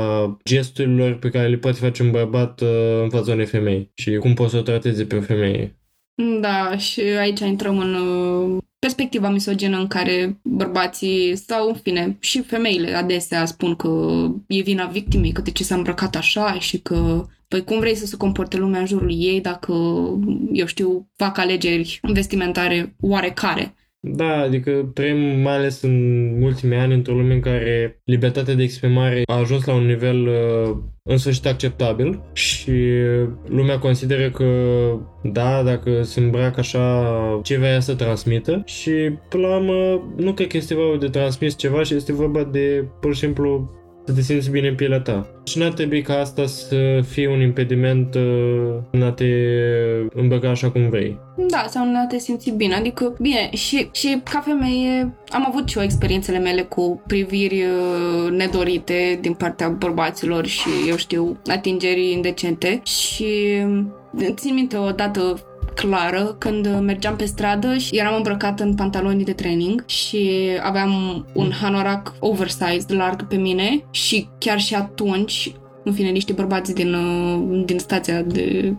[0.44, 2.68] gesturilor pe care le poate face un bărbat uh,
[3.02, 5.74] în fața unei femei și cum poate să o trateze pe o femeie.
[6.40, 12.42] Da, și aici intrăm în uh, perspectiva misogenă în care bărbații sau, în fine, și
[12.42, 17.26] femeile adesea spun că e vina victimei, că de ce s-a îmbrăcat așa și că
[17.50, 19.72] Păi cum vrei să se comporte lumea în jurul ei dacă,
[20.52, 23.74] eu știu, fac alegeri vestimentare oarecare?
[24.02, 29.22] Da, adică trăim mai ales în ultimii ani într-o lume în care libertatea de exprimare
[29.24, 32.72] a ajuns la un nivel uh, în sfârșit acceptabil și
[33.46, 34.44] lumea consideră că
[35.22, 38.90] da, dacă se îmbracă așa, ce vrea să transmită și
[39.28, 42.84] până la urmă nu cred că este vorba de transmis ceva și este vorba de
[43.00, 43.70] pur și simplu
[44.06, 45.26] să te simți bine în pielea ta.
[45.44, 49.24] Și nu ar trebui ca asta să fie un impediment uh, în a te
[50.14, 51.18] îmbrăca așa cum vrei.
[51.48, 52.74] Da, sau în a te simți bine.
[52.74, 58.30] Adică, bine, și, și ca femeie am avut și eu experiențele mele cu priviri uh,
[58.30, 63.26] nedorite din partea bărbaților și, eu știu, atingeri indecente și
[64.34, 69.32] țin minte o dată clară când mergeam pe stradă și eram îmbrăcată în pantaloni de
[69.32, 70.30] training și
[70.62, 75.52] aveam un hanorac oversized larg pe mine și chiar și atunci,
[75.84, 78.74] în fine, niște bărbați din, uh, din stația de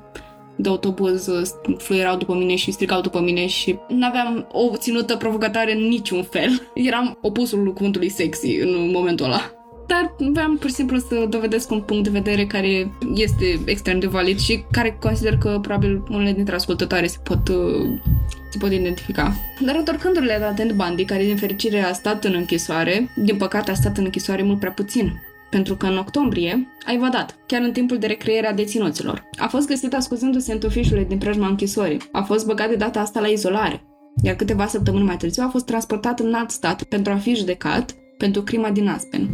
[0.56, 5.16] de autobuz uh, fluierau după mine și strigau după mine și nu aveam o ținută
[5.16, 6.70] provocatoare în niciun fel.
[6.74, 9.61] Eram opusul cuvântului sexy în momentul ăla
[9.92, 14.08] dar vreau pur și simplu să dovedesc un punct de vedere care este extrem de
[14.08, 18.00] valid și care consider că probabil unele dintre ascultătoare se pot, uh,
[18.52, 19.34] se pot identifica.
[19.66, 23.74] Dar întorcându-le la Ted Bundy, care din fericire a stat în închisoare, din păcate a
[23.74, 27.98] stat în închisoare mult prea puțin, pentru că în octombrie a evadat, chiar în timpul
[27.98, 29.30] de recreere a deținuților.
[29.38, 32.02] A fost găsit ascuzându-se în tufișurile din preajma închisorii.
[32.12, 33.84] A fost băgat de data asta la izolare,
[34.24, 37.96] iar câteva săptămâni mai târziu a fost transportat în alt stat pentru a fi judecat
[38.18, 39.30] pentru crima din Aspen.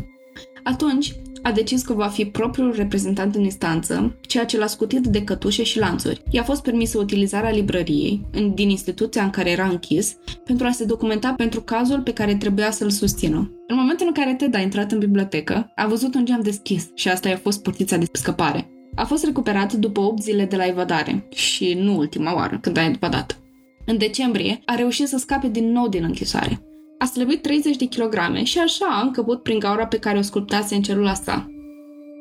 [0.67, 5.23] Atunci, a decis că va fi propriul reprezentant în instanță, ceea ce l-a scutit de
[5.23, 6.21] cătușe și lanțuri.
[6.30, 11.34] I-a fost permisă utilizarea librăriei din instituția în care era închis pentru a se documenta
[11.38, 13.51] pentru cazul pe care trebuia să-l susțină.
[13.68, 17.09] În momentul în care Ted a intrat în bibliotecă, a văzut un geam deschis și
[17.09, 18.70] asta i-a fost portița de scăpare.
[18.95, 22.86] A fost recuperat după 8 zile de la evadare și nu ultima oară când a
[22.86, 23.39] evadat.
[23.86, 26.66] În decembrie, a reușit să scape din nou din închisoare.
[27.00, 30.76] A slăbit 30 de kilograme și așa a încăput prin gaura pe care o sculptase
[30.76, 31.52] în celula sa.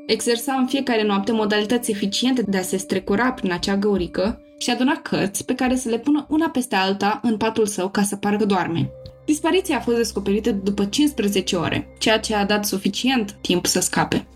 [0.06, 4.96] Exersa în fiecare noapte modalități eficiente de a se strecura prin acea găurică și aduna
[4.96, 8.44] cărți pe care să le pună una peste alta în patul său ca să pară
[8.44, 8.90] doarme.
[9.24, 14.26] Dispariția a fost descoperită după 15 ore, ceea ce a dat suficient timp să scape.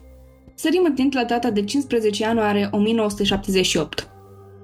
[0.54, 4.08] Sărim în timp la data de 15 ianuarie 1978.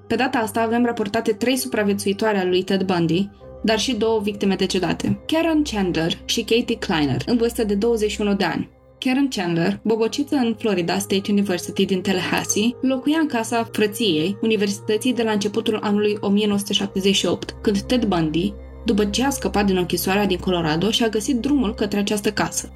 [0.07, 3.31] Pe data asta avem raportate trei supraviețuitoare ale lui Ted Bundy,
[3.63, 8.45] dar și două victime decedate, Karen Chandler și Katie Kleiner, în vârstă de 21 de
[8.45, 8.71] ani.
[8.99, 15.23] Karen Chandler, bobocită în Florida State University din Tallahassee, locuia în casa frăției universității de
[15.23, 18.55] la începutul anului 1978, când Ted Bundy,
[18.85, 22.71] după ce a scăpat din închisoarea din Colorado, și-a găsit drumul către această casă.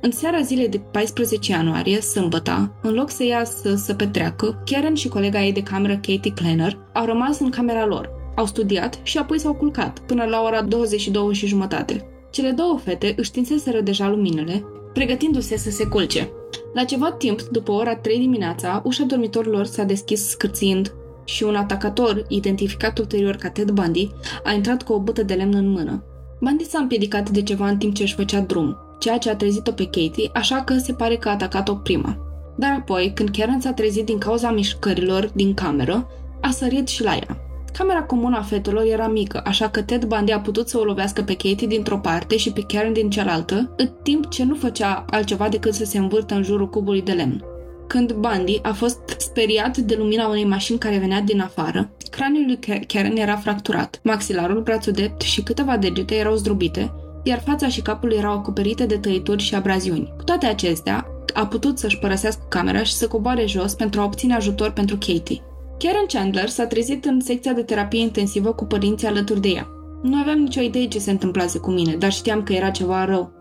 [0.00, 5.08] În seara zilei de 14 ianuarie, sâmbătă, în loc să iasă să petreacă, Karen și
[5.08, 9.38] colega ei de cameră Katie Kleiner au rămas în camera lor, au studiat și apoi
[9.38, 12.08] s-au culcat, până la ora 22 și jumătate.
[12.30, 16.30] Cele două fete își tinseseră deja luminile, pregătindu-se să se culce.
[16.74, 22.24] La ceva timp, după ora 3 dimineața, ușa dormitorilor s-a deschis scârțind și un atacator,
[22.28, 24.10] identificat ulterior ca Ted Bundy,
[24.44, 26.04] a intrat cu o bută de lemn în mână.
[26.40, 29.72] Bundy s-a împiedicat de ceva în timp ce își făcea drum, ceea ce a trezit-o
[29.72, 32.16] pe Katie, așa că se pare că a atacat-o prima.
[32.56, 36.08] Dar apoi, când Karen s-a trezit din cauza mișcărilor din cameră,
[36.40, 37.47] a sărit și la ea.
[37.78, 41.22] Camera comună a fetelor era mică, așa că Ted Bundy a putut să o lovească
[41.22, 45.48] pe Katie dintr-o parte și pe Karen din cealaltă, în timp ce nu făcea altceva
[45.48, 47.44] decât să se învârtă în jurul cubului de lemn.
[47.86, 52.84] Când Bundy a fost speriat de lumina unei mașini care venea din afară, craniul lui
[52.86, 58.12] Karen era fracturat, maxilarul, brațul drept și câteva degete erau zdrobite, iar fața și capul
[58.12, 60.12] erau acoperite de tăituri și abraziuni.
[60.16, 64.34] Cu toate acestea, a putut să-și părăsească camera și să coboare jos pentru a obține
[64.34, 65.42] ajutor pentru Katie.
[65.78, 69.68] Karen Chandler s-a trezit în secția de terapie intensivă cu părinții alături de ea.
[70.02, 73.32] Nu aveam nicio idee ce se întâmplase cu mine, dar știam că era ceva rău.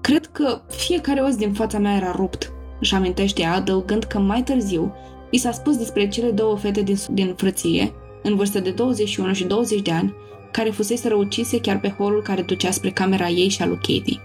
[0.00, 4.42] Cred că fiecare os din fața mea era rupt, își amintește ea, adăugând că mai
[4.42, 4.94] târziu
[5.30, 9.44] i s-a spus despre cele două fete din, din frăție, în vârstă de 21 și
[9.44, 10.14] 20 de ani,
[10.50, 14.20] care fusese răucise chiar pe holul care ducea spre camera ei și a lui Katie.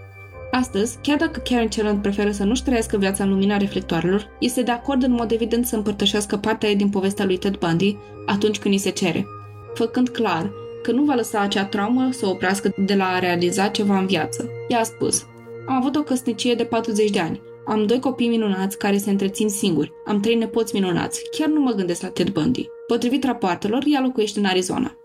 [0.50, 4.70] Astăzi, chiar dacă Karen Chandler preferă să nu-și trăiască viața în lumina reflectoarelor, este de
[4.70, 7.96] acord în mod evident să împărtășească partea ei din povestea lui Ted Bundy
[8.26, 9.26] atunci când îi se cere,
[9.74, 10.50] făcând clar
[10.82, 14.06] că nu va lăsa acea traumă să o oprească de la a realiza ceva în
[14.06, 14.48] viață.
[14.68, 15.26] Ea a spus,
[15.66, 17.40] am avut o căsnicie de 40 de ani.
[17.66, 19.92] Am doi copii minunați care se întrețin singuri.
[20.06, 21.22] Am trei nepoți minunați.
[21.30, 22.68] Chiar nu mă gândesc la Ted Bundy.
[22.86, 24.96] Potrivit rapoartelor, ea locuiește în Arizona.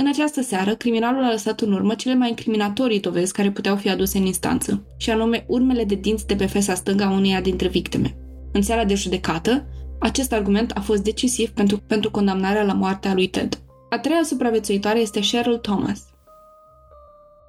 [0.00, 3.88] În această seară, criminalul a lăsat în urmă cele mai incriminatorii dovezi care puteau fi
[3.88, 7.68] aduse în instanță, și anume urmele de dinți de pe fesa stângă a uneia dintre
[7.68, 8.16] victime.
[8.52, 9.66] În seara de judecată,
[9.98, 13.60] acest argument a fost decisiv pentru, pentru condamnarea la moartea lui Ted.
[13.90, 16.02] A treia supraviețuitoare este Cheryl Thomas.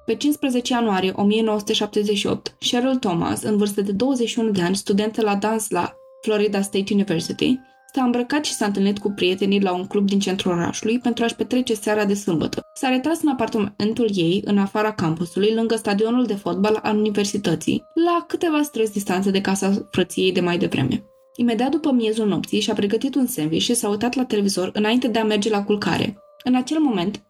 [0.06, 5.70] Pe 15 ianuarie 1978, Cheryl Thomas, în vârstă de 21 de ani, studentă la dans
[5.70, 7.58] la Florida State University,
[7.94, 11.34] S-a îmbrăcat și s-a întâlnit cu prietenii la un club din centrul orașului pentru a-și
[11.34, 12.60] petrece seara de sâmbătă.
[12.74, 18.24] S-a retras în apartamentul ei, în afara campusului, lângă stadionul de fotbal al universității, la
[18.28, 21.04] câteva străzi distanță de casa frăției de mai devreme.
[21.36, 25.18] Imediat după miezul nopții și-a pregătit un sandwich și s-a uitat la televizor înainte de
[25.18, 26.16] a merge la culcare.
[26.44, 27.22] În acel moment,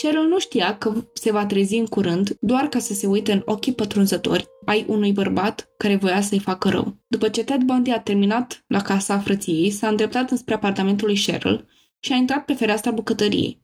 [0.00, 3.42] Cheryl nu știa că se va trezi în curând doar ca să se uite în
[3.44, 6.96] ochii pătrunzători ai unui bărbat care voia să-i facă rău.
[7.06, 11.68] După ce Ted Bundy a terminat la casa frăției, s-a îndreptat înspre apartamentul lui Cheryl
[12.00, 13.62] și a intrat pe fereastra bucătăriei.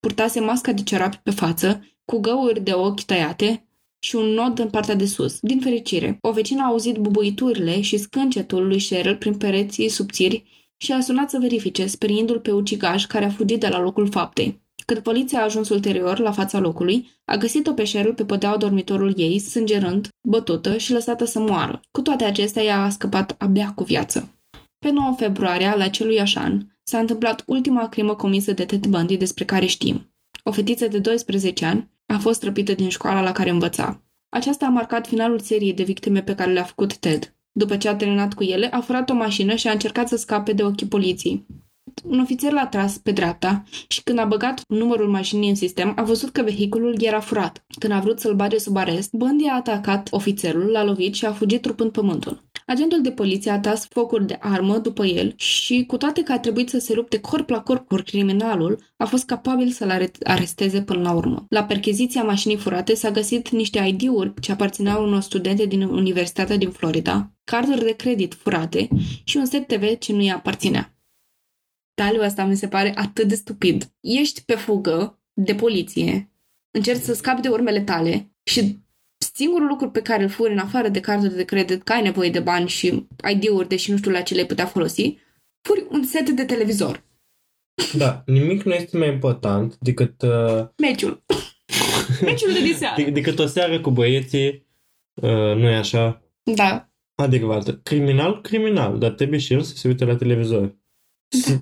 [0.00, 3.68] Purtase masca de cerapi pe față, cu găuri de ochi tăiate
[3.98, 5.38] și un nod în partea de sus.
[5.40, 10.44] Din fericire, o vecină a auzit bubuiturile și scâncetul lui Cheryl prin pereții subțiri
[10.76, 14.66] și a sunat să verifice, speriindu-l pe ucigaș care a fugit de la locul faptei.
[14.92, 19.14] Când poliția a ajuns ulterior la fața locului, a găsit-o pe Cheryl pe podeaua dormitorul
[19.16, 21.80] ei, sângerând, bătută și lăsată să moară.
[21.90, 24.34] Cu toate acestea, ea a scăpat abia cu viață.
[24.78, 29.44] Pe 9 februarie, la celui an, s-a întâmplat ultima crimă comisă de Ted Bundy despre
[29.44, 30.14] care știm.
[30.42, 34.02] O fetiță de 12 ani a fost răpită din școala la care învăța.
[34.28, 37.36] Aceasta a marcat finalul seriei de victime pe care le-a făcut Ted.
[37.52, 40.52] După ce a terminat cu ele, a furat o mașină și a încercat să scape
[40.52, 41.46] de ochii poliției.
[42.04, 46.02] Un ofițer l-a tras pe dreapta și când a băgat numărul mașinii în sistem, a
[46.02, 47.64] văzut că vehiculul era furat.
[47.78, 51.32] Când a vrut să-l bage sub arest, Bundy a atacat ofițerul, l-a lovit și a
[51.32, 52.46] fugit trupând pământul.
[52.66, 56.38] Agentul de poliție a tras focuri de armă după el și, cu toate că a
[56.38, 61.00] trebuit să se lupte corp la corp cu criminalul, a fost capabil să-l aresteze până
[61.00, 61.46] la urmă.
[61.48, 66.70] La percheziția mașinii furate s-a găsit niște ID-uri ce aparțineau unor studente din Universitatea din
[66.70, 68.88] Florida, carduri de credit furate
[69.24, 70.97] și un set TV ce nu i aparținea.
[71.98, 73.92] Detaliul ăsta mi se pare atât de stupid.
[74.00, 76.30] Ești pe fugă de poliție,
[76.70, 78.78] încerci să scapi de urmele tale și
[79.34, 82.30] singurul lucru pe care îl furi în afară de cardul de credit, că ai nevoie
[82.30, 85.16] de bani și ID-uri, deși nu știu la ce le putea folosi,
[85.68, 87.04] furi un set de televizor.
[87.92, 90.22] Da, nimic nu este mai important decât...
[90.22, 90.66] Uh...
[90.76, 91.24] Meciul.
[92.24, 93.02] Meciul de diseară.
[93.02, 94.66] De- decât o seară cu băieții,
[95.22, 96.22] uh, nu e așa?
[96.54, 96.88] Da.
[97.14, 97.80] Adecvată.
[97.82, 100.77] Criminal, criminal, dar trebuie și el să se uite la televizor.
[101.28, 101.58] Să,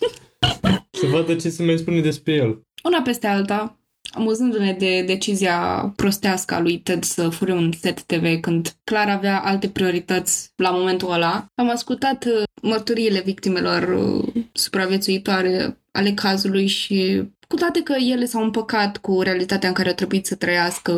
[1.00, 2.62] să vadă ce se mai spune despre el.
[2.84, 3.78] Una peste alta,
[4.12, 9.40] amuzându-ne de decizia prostească a lui Ted să fure un set TV când clar avea
[9.40, 17.22] alte priorități la momentul ăla, am ascultat uh, mărturiile victimelor uh, supraviețuitoare ale cazului și
[17.48, 20.92] cu toate că ele s-au împăcat cu realitatea în care au trebuit să trăiască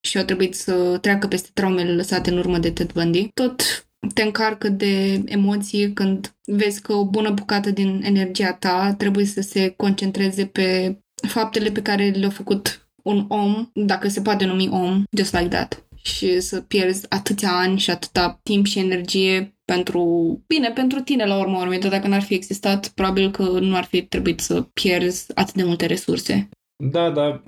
[0.00, 4.22] și au trebuit să treacă peste traumele lăsate în urmă de Ted Bundy, tot te
[4.22, 9.68] încarcă de emoții când vezi că o bună bucată din energia ta trebuie să se
[9.68, 10.98] concentreze pe
[11.28, 15.86] faptele pe care le-a făcut un om, dacă se poate numi om, just like that.
[16.02, 20.02] Și să pierzi atâția ani și atâta timp și energie pentru,
[20.46, 24.02] bine, pentru tine la urmă urmă, dacă n-ar fi existat, probabil că nu ar fi
[24.02, 26.48] trebuit să pierzi atât de multe resurse.
[26.90, 27.42] Da, dar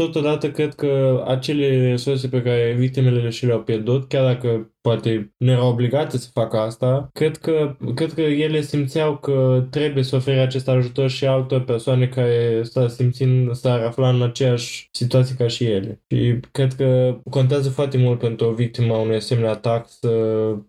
[0.00, 5.50] totodată cred că acele resurse pe care victimele și le-au pierdut, chiar dacă poate nu
[5.50, 10.40] erau obligate să facă asta, cred că, cred că ele simțeau că trebuie să ofere
[10.40, 15.64] acest ajutor și altor persoane care s-ar simțind, s-ar afla în aceeași situație ca și
[15.64, 16.02] ele.
[16.08, 20.10] Și cred că contează foarte mult pentru o victimă a unui asemenea atac să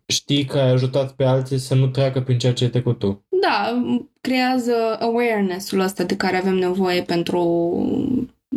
[0.05, 3.25] știi că ai ajutat pe alții să nu treacă prin ceea ce ai trecut tu.
[3.41, 3.83] Da,
[4.21, 7.39] creează awareness-ul ăsta de care avem nevoie pentru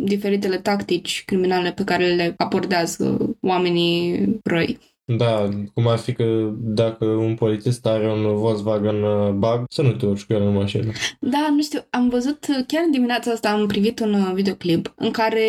[0.03, 4.79] diferitele tactici criminale pe care le abordează oamenii răi.
[5.17, 9.91] Da, cum ar fi că dacă un polițist are un Volkswagen uh, bug, să nu
[9.91, 10.91] te urci cu el în mașină.
[11.19, 15.11] Da, nu știu, am văzut, chiar în dimineața asta am privit un uh, videoclip în
[15.11, 15.41] care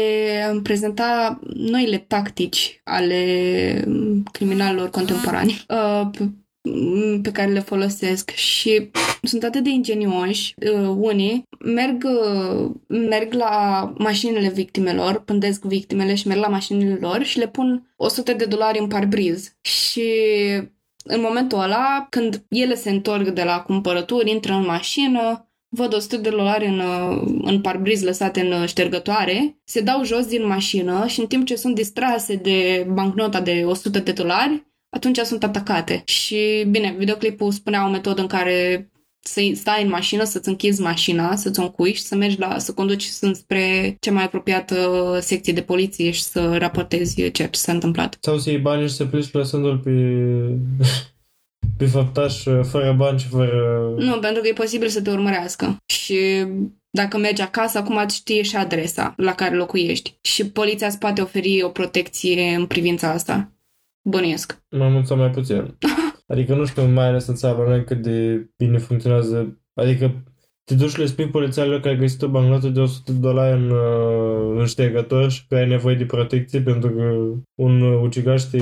[0.62, 5.64] prezenta noile tactici ale um, criminalilor contemporani.
[6.62, 8.90] Uh, pe care le folosesc și
[9.22, 16.26] sunt atât de ingenioși, uh, unii merg, uh, merg la mașinile victimelor, pândesc victimele și
[16.26, 20.02] merg la mașinile lor și le pun 100 de dolari în parbriz și
[21.04, 26.16] în momentul ăla, când ele se întorc de la cumpărături, intră în mașină, văd 100
[26.16, 26.82] de dolari în,
[27.42, 31.74] în parbriz lăsate în ștergătoare, se dau jos din mașină și în timp ce sunt
[31.74, 36.02] distrase de bancnota de 100 de dolari, atunci sunt atacate.
[36.04, 38.86] Și, bine, videoclipul spunea o metodă în care
[39.24, 42.72] să stai în mașină, să-ți închizi mașina, să-ți o încui și să mergi la, să
[42.72, 48.16] conduci spre cea mai apropiată secție de poliție și să raportezi ceea ce s-a întâmplat.
[48.20, 49.90] Sau să iei bani și să pleci lăsându-l pe,
[51.78, 53.94] pe făptaș fără bani și fără...
[53.96, 55.76] Nu, pentru că e posibil să te urmărească.
[55.86, 56.46] Și
[56.90, 60.14] dacă mergi acasă, acum știe și adresa la care locuiești.
[60.22, 63.52] Și poliția îți poate oferi o protecție în privința asta.
[64.02, 64.62] Bănuiesc.
[64.70, 65.76] Mai mult sau mai puțin.
[66.32, 69.60] Adică nu știu, mai ales în țara noi cât de bine funcționează.
[69.74, 70.22] Adică
[70.64, 73.70] te duci le spui polițialilor că ai găsit o bancnotă de 100 de dolari în,
[73.70, 77.14] uh, în ștergător și că ai nevoie de protecție pentru că
[77.54, 78.58] un ucigaș te,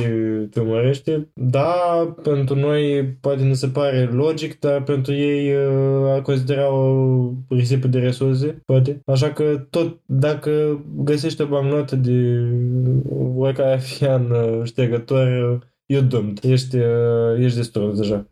[0.50, 1.30] te urmărește.
[1.34, 1.74] Da,
[2.22, 7.86] pentru noi poate ne se pare logic, dar pentru ei uh, ar considera o risipă
[7.86, 9.00] de resurse, poate.
[9.06, 12.48] Așa că tot dacă găsești o bancnotă de
[13.36, 16.44] oricare fi în uh, ștergător, eu dâmt.
[16.44, 18.26] Ești, uh, ești destul deja.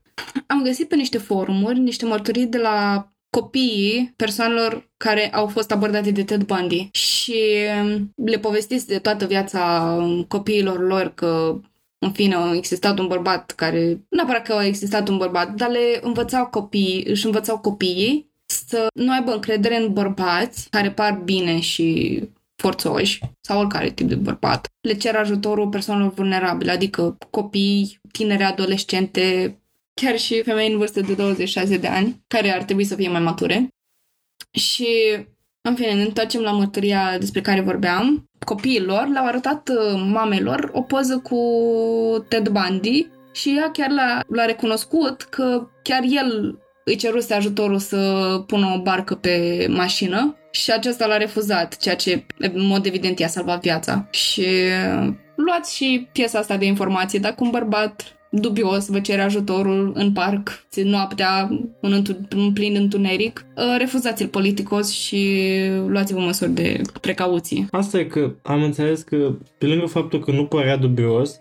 [0.47, 6.11] Am găsit pe niște forumuri niște mărturii de la copiii persoanelor care au fost abordate
[6.11, 7.37] de Ted Bundy și
[7.83, 9.97] um, le povestiți de toată viața
[10.29, 11.61] copiilor lor că
[11.99, 15.71] în fine, a existat un bărbat care, nu neapărat că a existat un bărbat, dar
[15.71, 21.61] le învățau copiii, își învățau copiii să nu aibă încredere în bărbați care par bine
[21.61, 22.21] și
[22.57, 24.67] forțoși sau oricare tip de bărbat.
[24.81, 29.59] Le cer ajutorul persoanelor vulnerabile, adică copii, tinere, adolescente,
[30.01, 33.21] chiar și femei în vârstă de 26 de ani, care ar trebui să fie mai
[33.21, 33.69] mature.
[34.51, 34.89] Și,
[35.61, 38.25] în fine, ne întoarcem la mărturia despre care vorbeam.
[38.45, 41.41] Copiilor le-au arătat uh, mamelor o poză cu
[42.29, 47.99] Ted Bundy și ea chiar l-a, l-a recunoscut că chiar el îi ceruse ajutorul să
[48.47, 53.29] pună o barcă pe mașină și acesta l-a refuzat, ceea ce în mod evident i-a
[53.29, 54.09] salvat viața.
[54.11, 54.47] Și
[55.37, 57.19] luați și piesa asta de informație.
[57.19, 61.49] Dacă un bărbat dubios, vă cere ajutorul în parc, noaptea,
[61.81, 65.41] în, întu- în plin întuneric, uh, refuzați-l politicos și
[65.87, 67.67] luați-vă măsuri de precauție.
[67.71, 71.41] Asta e că am înțeles că, pe lângă faptul că nu părea dubios,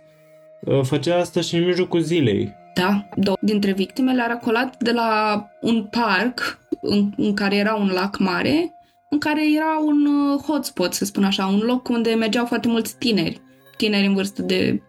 [0.61, 2.55] uh, făcea asta și în mijlocul zilei.
[2.75, 7.88] Da, două dintre victime le-a racolat de la un parc în, în care era un
[7.93, 8.71] lac mare,
[9.09, 12.97] în care era un uh, hotspot, să spun așa, un loc unde mergeau foarte mulți
[12.97, 13.41] tineri,
[13.77, 14.81] tineri în vârstă de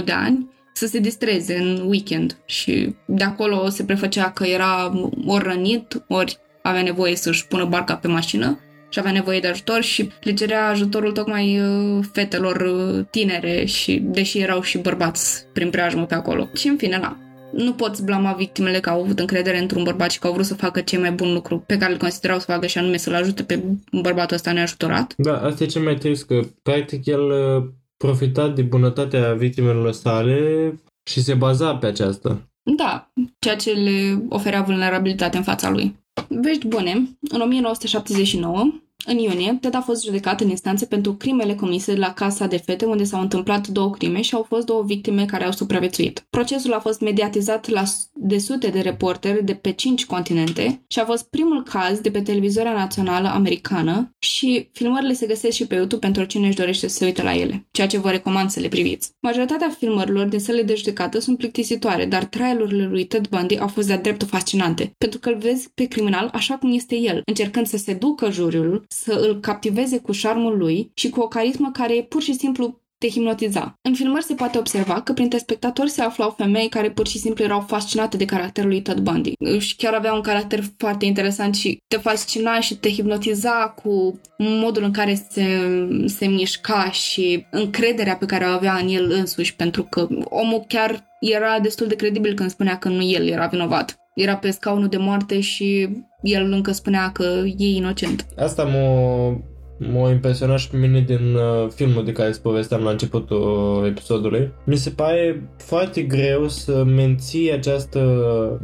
[0.00, 4.92] 17-21 de ani, să se distreze în weekend și de acolo se prefăcea că era
[5.26, 8.58] ori rănit, ori avea nevoie să-și pună barca pe mașină
[8.88, 13.98] și avea nevoie de ajutor și le cerea ajutorul tocmai uh, fetelor uh, tinere și
[14.04, 16.48] deși erau și bărbați prin preajmă pe acolo.
[16.54, 17.18] Și în fine, na,
[17.52, 20.54] nu poți blama victimele că au avut încredere într-un bărbat și că au vrut să
[20.54, 23.42] facă cel mai bun lucru pe care îl considerau să facă și anume să-l ajute
[23.42, 23.62] pe
[23.92, 25.14] bărbatul ăsta neajutorat.
[25.16, 27.64] Da, asta e cel mai trist, că practic el uh,
[28.04, 30.72] profita de bunătatea victimelor sale
[31.10, 32.38] și se baza pe aceasta.
[32.76, 35.96] Da, ceea ce le oferea vulnerabilitate în fața lui.
[36.28, 38.72] Vești bune, în 1979,
[39.06, 42.84] în iunie, Ted a fost judecat în instanțe pentru crimele comise la casa de fete
[42.84, 46.26] unde s-au întâmplat două crime și au fost două victime care au supraviețuit.
[46.30, 47.82] Procesul a fost mediatizat la
[48.12, 52.22] de sute de reporteri de pe cinci continente și a fost primul caz de pe
[52.22, 56.96] televizoarea națională americană și filmările se găsesc și pe YouTube pentru cine își dorește să
[56.96, 59.10] se uite la ele, ceea ce vă recomand să le priviți.
[59.20, 63.86] Majoritatea filmărilor din sălile de judecată sunt plictisitoare, dar trailurile lui Ted Bundy au fost
[63.86, 67.76] de-a dreptul fascinante, pentru că îl vezi pe criminal așa cum este el, încercând să
[67.76, 72.22] seducă juriul, să îl captiveze cu șarmul lui și cu o carismă care e pur
[72.22, 73.78] și simplu te hipnotiza.
[73.82, 77.44] În filmări se poate observa că printre spectatori se aflau femei care pur și simplu
[77.44, 79.32] erau fascinate de caracterul lui Ted Bundy.
[79.58, 84.82] Și chiar avea un caracter foarte interesant și te fascina și te hipnotiza cu modul
[84.82, 85.46] în care se,
[86.06, 91.04] se mișca și încrederea pe care o avea în el însuși, pentru că omul chiar
[91.20, 93.98] era destul de credibil când spunea că nu el era vinovat.
[94.14, 95.88] Era pe scaunul de moarte și
[96.22, 98.26] el încă spunea că e inocent.
[98.36, 99.28] Asta m-a,
[99.78, 104.52] m-a impresionat și pe mine din uh, filmul de care îți povesteam la începutul episodului.
[104.64, 108.00] Mi se pare foarte greu să menții această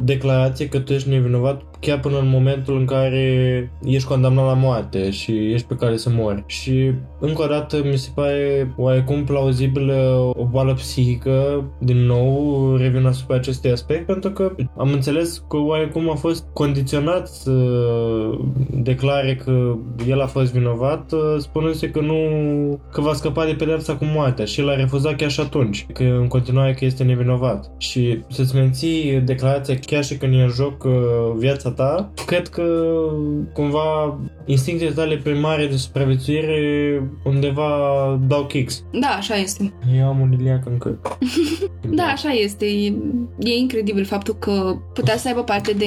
[0.03, 5.09] declarație că tu ești nevinovat chiar până în momentul în care ești condamnat la moarte
[5.09, 6.43] și ești pe care să mori.
[6.45, 13.05] Și încă o dată mi se pare oarecum plauzibilă o boală psihică, din nou revin
[13.05, 17.51] asupra acestui aspect, pentru că am înțeles că oarecum a fost condiționat să
[18.69, 19.75] declare că
[20.07, 22.15] el a fost vinovat, spunându-se că nu
[22.91, 26.03] că va scăpa de pedeapsa cu moartea și el a refuzat chiar și atunci, că
[26.03, 27.71] în continuare că este nevinovat.
[27.77, 30.91] Și să-ți menții declarația chiar și când e în joc uh,
[31.37, 32.63] viața ta, cred că
[33.53, 37.69] cumva instinctele tale primare de supraviețuire undeva
[38.27, 38.83] dau kicks.
[38.91, 39.73] Da, așa este.
[39.97, 40.97] Eu am un iliac în cât.
[41.89, 42.65] Da, așa este.
[42.65, 42.93] E,
[43.39, 45.85] e incredibil faptul că putea să aibă parte de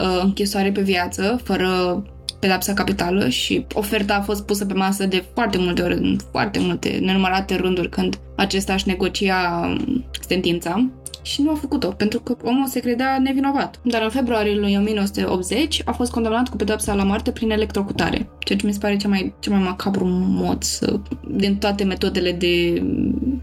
[0.00, 2.02] uh, închisoare pe viață, fără
[2.44, 6.58] pedapsa capitală și oferta a fost pusă pe masă de foarte multe ori, în foarte
[6.58, 10.90] multe, nenumărate rânduri când acesta își negocia um, sentința
[11.24, 13.80] și nu a făcut-o, pentru că omul se credea nevinovat.
[13.84, 18.58] Dar în februarie lui 1980 a fost condamnat cu pedepsa la moarte prin electrocutare, ceea
[18.58, 22.82] ce mi se pare cel mai, cel mai macabru mod să, din toate metodele de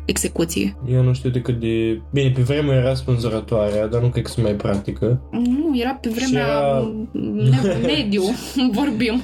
[0.06, 0.76] execuție.
[0.92, 2.02] Eu nu știu decât de...
[2.12, 5.22] Bine, pe vremea era spânzurătoarea, dar nu cred că se mai practică.
[5.32, 6.92] Nu, era pe vremea era...
[7.86, 8.24] mediu,
[8.80, 9.22] vorbim.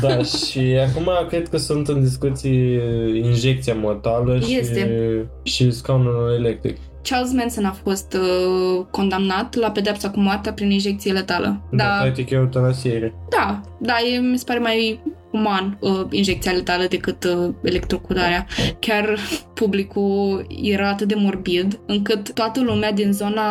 [0.00, 2.80] Da, și acum cred că sunt în discuții
[3.22, 5.26] injecția mortală și, Este.
[5.42, 6.76] și scaunul electric.
[7.04, 11.60] Charles Manson a fost uh, condamnat la pedepsa cu moartea prin injecție letală.
[11.70, 13.14] Da, practic e eutanasiere.
[13.28, 15.00] Da, da, e, mi se pare mai
[15.34, 18.46] uman uh, injecția letală decât uh, electrocutarea.
[18.78, 19.18] Chiar
[19.54, 23.42] publicul era atât de morbid încât toată lumea din zona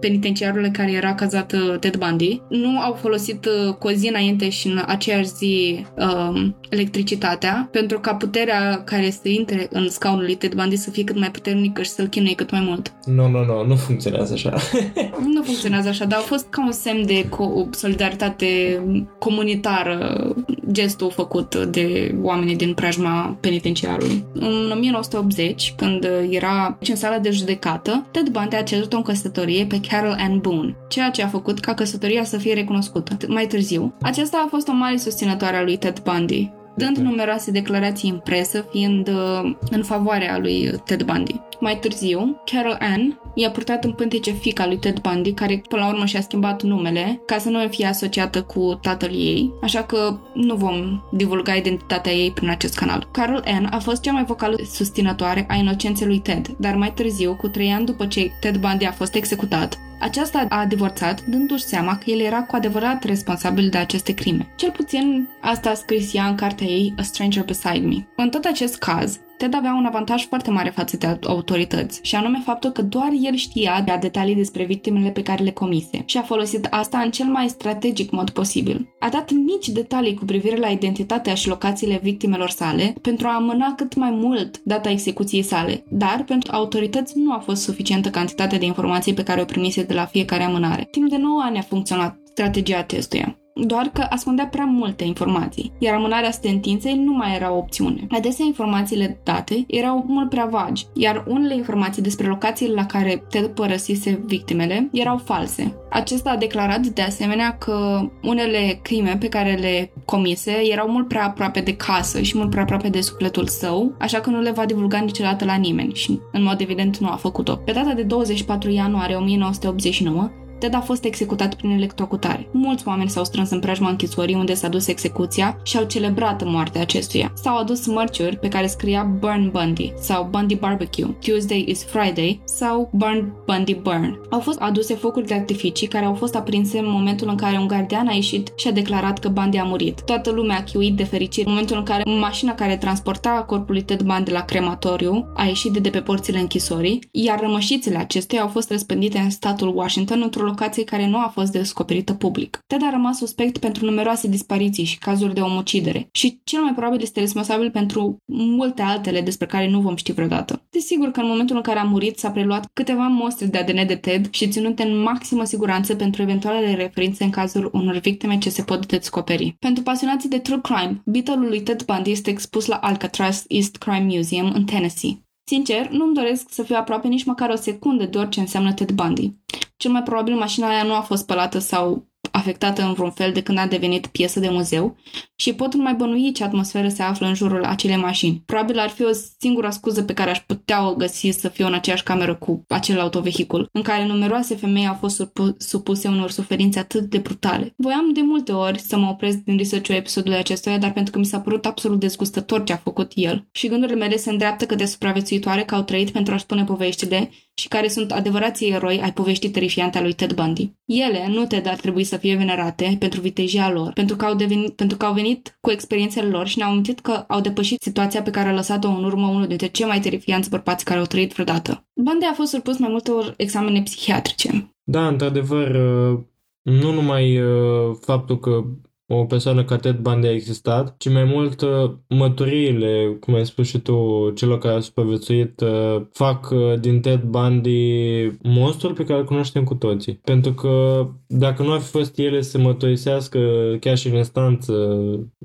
[0.00, 4.48] penitenciarului care era cazat uh, Ted Bundy nu au folosit uh, cu o zi înainte
[4.48, 10.34] și în aceeași zi uh, electricitatea pentru ca puterea care să intre în scaunul lui
[10.34, 12.92] Ted Bundy să fie cât mai puternică și să-l chinuie cât mai mult.
[13.04, 14.54] Nu, nu, nu, nu funcționează așa.
[15.34, 18.80] nu funcționează așa, dar a fost ca un semn de co- solidaritate
[19.18, 20.28] comunitară
[20.72, 24.24] gestul făcut de oamenii din preajma penitenciarului.
[24.32, 29.80] În 1980, când era în sala de judecată, Ted Bundy a cerut o căsătorie pe
[29.88, 33.16] Carol Ann Boone, ceea ce a făcut ca căsătoria să fie recunoscută.
[33.28, 38.10] Mai târziu, aceasta a fost o mare susținătoare a lui Ted Bundy, dând numeroase declarații
[38.10, 41.40] în presă, fiind uh, în favoarea lui Ted Bundy.
[41.60, 45.88] Mai târziu, Carol Ann i-a purtat în pântece fica lui Ted Bundy, care până la
[45.88, 50.54] urmă și-a schimbat numele ca să nu fie asociată cu tatăl ei, așa că nu
[50.54, 53.08] vom divulga identitatea ei prin acest canal.
[53.10, 57.34] Carol Ann a fost cea mai vocală susținătoare a inocenței lui Ted, dar mai târziu,
[57.34, 61.96] cu trei ani după ce Ted Bundy a fost executat, aceasta a divorțat, dându-și seama
[61.96, 64.52] că el era cu adevărat responsabil de aceste crime.
[64.56, 68.06] Cel puțin asta a scris ea în cartea ei A Stranger Beside Me.
[68.16, 72.42] În tot acest caz, Ted avea un avantaj foarte mare față de autorități, și anume
[72.44, 76.22] faptul că doar el știa de detalii despre victimele pe care le comise și a
[76.22, 78.88] folosit asta în cel mai strategic mod posibil.
[78.98, 83.74] A dat mici detalii cu privire la identitatea și locațiile victimelor sale pentru a amâna
[83.76, 88.64] cât mai mult data execuției sale, dar pentru autorități nu a fost suficientă cantitatea de
[88.64, 90.88] informații pe care o primise de la fiecare amânare.
[90.90, 95.94] Timp de 9 ani a funcționat strategia testuia doar că ascundea prea multe informații, iar
[95.94, 98.06] amânarea sentinței nu mai era o opțiune.
[98.10, 103.46] Adesea informațiile date erau mult prea vagi, iar unele informații despre locațiile la care Ted
[103.46, 105.74] părăsise victimele erau false.
[105.90, 111.24] Acesta a declarat de asemenea că unele crime pe care le comise erau mult prea
[111.24, 114.64] aproape de casă și mult prea aproape de sufletul său, așa că nu le va
[114.64, 117.56] divulga niciodată la nimeni și, în mod evident, nu a făcut-o.
[117.56, 120.30] Pe data de 24 ianuarie 1989,
[120.60, 122.48] Ted a fost executat prin electrocutare.
[122.52, 126.80] Mulți oameni s-au strâns în preajma închisorii unde s-a dus execuția și au celebrat moartea
[126.80, 127.32] acestuia.
[127.34, 132.90] S-au adus mărciuri pe care scria Burn Bundy sau Bundy Barbecue, Tuesday is Friday sau
[132.92, 134.20] Burn Bundy Burn.
[134.30, 137.66] Au fost aduse focuri de artificii care au fost aprinse în momentul în care un
[137.66, 140.00] gardian a ieșit și a declarat că Bundy a murit.
[140.00, 143.82] Toată lumea a chiuit de fericire în momentul în care mașina care transporta corpul lui
[143.82, 148.48] Ted Bundy la crematoriu a ieșit de, de pe porțile închisorii, iar rămășițele acesteia au
[148.48, 152.58] fost răspândite în statul Washington într-o locație care nu a fost descoperită public.
[152.66, 157.02] Ted a rămas suspect pentru numeroase dispariții și cazuri de omucidere și cel mai probabil
[157.02, 160.62] este responsabil pentru multe altele despre care nu vom ști vreodată.
[160.70, 163.94] Desigur că în momentul în care a murit s-a preluat câteva mostre de ADN de
[163.94, 168.62] Ted și ținute în maximă siguranță pentru eventualele referințe în cazul unor victime ce se
[168.62, 169.56] pot descoperi.
[169.58, 174.06] Pentru pasionații de true crime, beatle lui Ted Bundy este expus la Alcatraz East Crime
[174.16, 175.20] Museum în Tennessee.
[175.44, 179.34] Sincer, nu-mi doresc să fiu aproape nici măcar o secundă de orice înseamnă Ted Bundy.
[179.80, 183.42] Cel mai probabil mașina aia nu a fost spălată sau afectată în vreun fel de
[183.42, 184.96] când a devenit piesă de muzeu
[185.36, 188.42] și pot mai bănui ce atmosferă se află în jurul acelei mașini.
[188.46, 191.74] Probabil ar fi o singură scuză pe care aș putea o găsi să fiu în
[191.74, 197.02] aceeași cameră cu acel autovehicul, în care numeroase femei au fost supuse unor suferințe atât
[197.02, 197.74] de brutale.
[197.76, 201.24] Voiam de multe ori să mă opresc din research-ul episodului acestuia, dar pentru că mi
[201.24, 203.48] s-a părut absolut dezgustător ce a făcut el.
[203.52, 207.68] Și gândurile mele se îndreaptă către supraviețuitoare că au trăit pentru a-și spune poveștile și
[207.68, 210.72] care sunt adevărații eroi ai poveștii terifiante a lui Ted Bundy.
[210.84, 214.74] Ele, nu Ted, ar trebui să fie venerate pentru vitejia lor, pentru că au, devenit,
[214.74, 218.30] pentru că au venit cu experiențele lor și ne-au amintit că au depășit situația pe
[218.30, 221.84] care a lăsat-o în urmă unul dintre cei mai terifianți bărbați care au trăit vreodată.
[221.94, 224.74] Bundy a fost supus mai multe ori examene psihiatrice.
[224.82, 226.18] Da, într-adevăr, uh,
[226.62, 228.64] nu numai uh, faptul că
[229.12, 233.66] o persoană ca Ted Bundy a existat, ci mai mult uh, măturiile, cum ai spus
[233.66, 239.18] și tu, celor care au supraviețuit, uh, fac uh, din Ted Bundy monstrul pe care
[239.18, 240.20] îl cunoaștem cu toții.
[240.24, 243.40] Pentru că dacă nu ar fi fost ele să măturisească
[243.80, 244.74] chiar și în instanță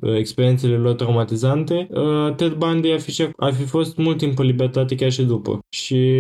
[0.01, 1.87] experiențele lor traumatizante,
[2.35, 5.59] Ted Bundy ar fi, ar fi fost mult timp în libertate chiar și după.
[5.69, 6.11] Și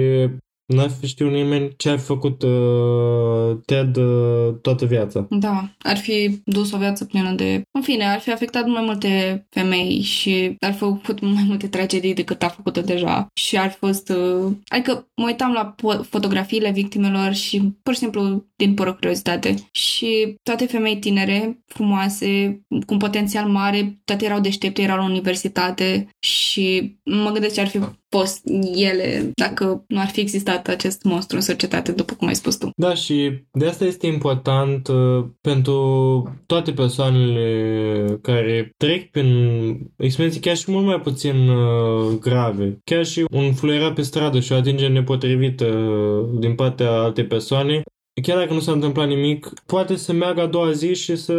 [0.65, 5.27] N-ar fi știut nimeni ce a făcut uh, Ted uh, toată viața.
[5.29, 7.61] Da, ar fi dus o viață plină de...
[7.71, 12.13] În fine, ar fi afectat mai multe femei și ar fi făcut mai multe tragedii
[12.13, 14.09] decât a făcut deja și ar fi fost...
[14.09, 14.51] Uh...
[14.67, 20.35] Adică mă uitam la po- fotografiile victimelor și pur și simplu din pură curiozitate și
[20.43, 26.97] toate femei tinere, frumoase, cu un potențial mare, toate erau deștepte, erau la universitate și
[27.03, 27.79] mă gândesc ce ar fi
[28.09, 28.41] fost
[28.75, 32.69] ele dacă nu ar fi existat acest monstru în societate, după cum ai spus tu.
[32.75, 35.77] Da, și de asta este important uh, pentru
[36.45, 39.29] toate persoanele care trec prin
[39.97, 42.79] experiențe chiar și mult mai puțin uh, grave.
[42.83, 47.81] Chiar și un fluierat pe stradă și o atingere nepotrivită uh, din partea altei persoane
[48.21, 51.33] chiar dacă nu s-a întâmplat nimic, poate să meargă a doua zi și să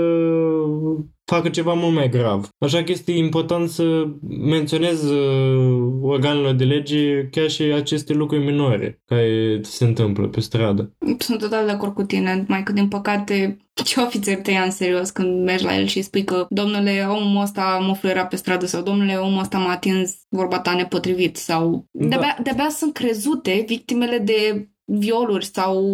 [1.25, 2.49] facă ceva mult mai grav.
[2.59, 9.03] Așa că este important să menționez uh, organele de lege chiar și aceste lucruri minore
[9.07, 10.93] care se întâmplă pe stradă.
[11.19, 14.71] Sunt total de acord cu tine, mai că din păcate ce ofițer te ia în
[14.71, 18.67] serios când mergi la el și spui că domnule, omul ăsta mă fluiera pe stradă
[18.67, 22.07] sau domnule, omul ăsta m-a atins vorba ta nepotrivit sau da.
[22.07, 25.85] de-abia, de-abia sunt crezute victimele de violuri sau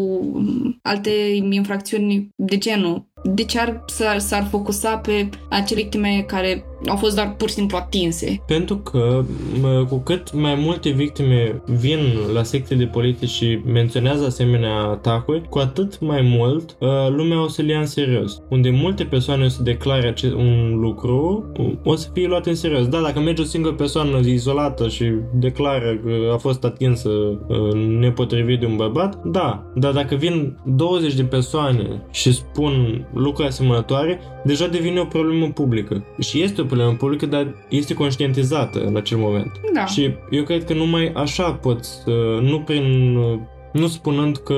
[0.83, 1.11] alte
[1.51, 3.07] infracțiuni de genul.
[3.25, 7.55] De ce ar, s-ar, s-ar focusa pe acele victime care au fost doar pur și
[7.55, 8.43] simplu atinse.
[8.47, 9.25] Pentru că
[9.61, 11.99] mă, cu cât mai multe victime vin
[12.35, 17.49] la secții de poliție și menționează asemenea atacuri, cu atât mai mult uh, lumea o
[17.49, 18.43] să le ia în serios.
[18.49, 21.47] Unde multe persoane o să declare acest, un lucru,
[21.85, 22.87] o să fie luat în serios.
[22.87, 25.05] Da, dacă merge o singură persoană izolată și
[25.35, 29.71] declară că a fost atinsă uh, nepotrivit de un bărbat, da.
[29.75, 36.05] Dar dacă vin 20 de persoane și spun lucruri asemănătoare, deja devine o problemă publică.
[36.19, 39.61] Și este o problemă publică, dar este conștientizată în acel moment.
[39.73, 39.87] Da.
[39.87, 43.39] Și eu cred că numai așa poți, uh, nu prin uh,
[43.73, 44.55] nu spunând că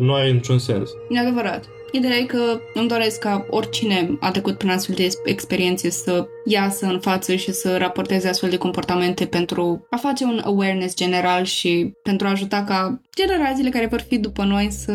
[0.00, 0.90] nu are niciun sens.
[1.08, 1.64] E adevărat.
[1.92, 6.86] Ideea e că îmi doresc ca oricine a trecut prin astfel de experiențe să iasă
[6.86, 11.92] în față și să raporteze astfel de comportamente pentru a face un awareness general și
[12.02, 14.92] pentru a ajuta ca generațiile care vor fi după noi să,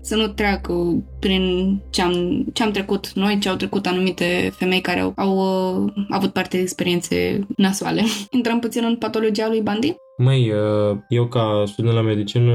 [0.00, 0.72] să nu treacă
[1.20, 5.36] prin ce am, ce am trecut noi, ce au trecut anumite femei care au, au
[5.36, 8.02] uh, avut parte de experiențe nasoale.
[8.30, 9.94] Intrăm puțin în patologia lui Bundy?
[10.16, 12.52] Măi, uh, eu ca student la medicină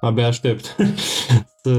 [0.00, 0.76] abia aștept
[1.62, 1.70] să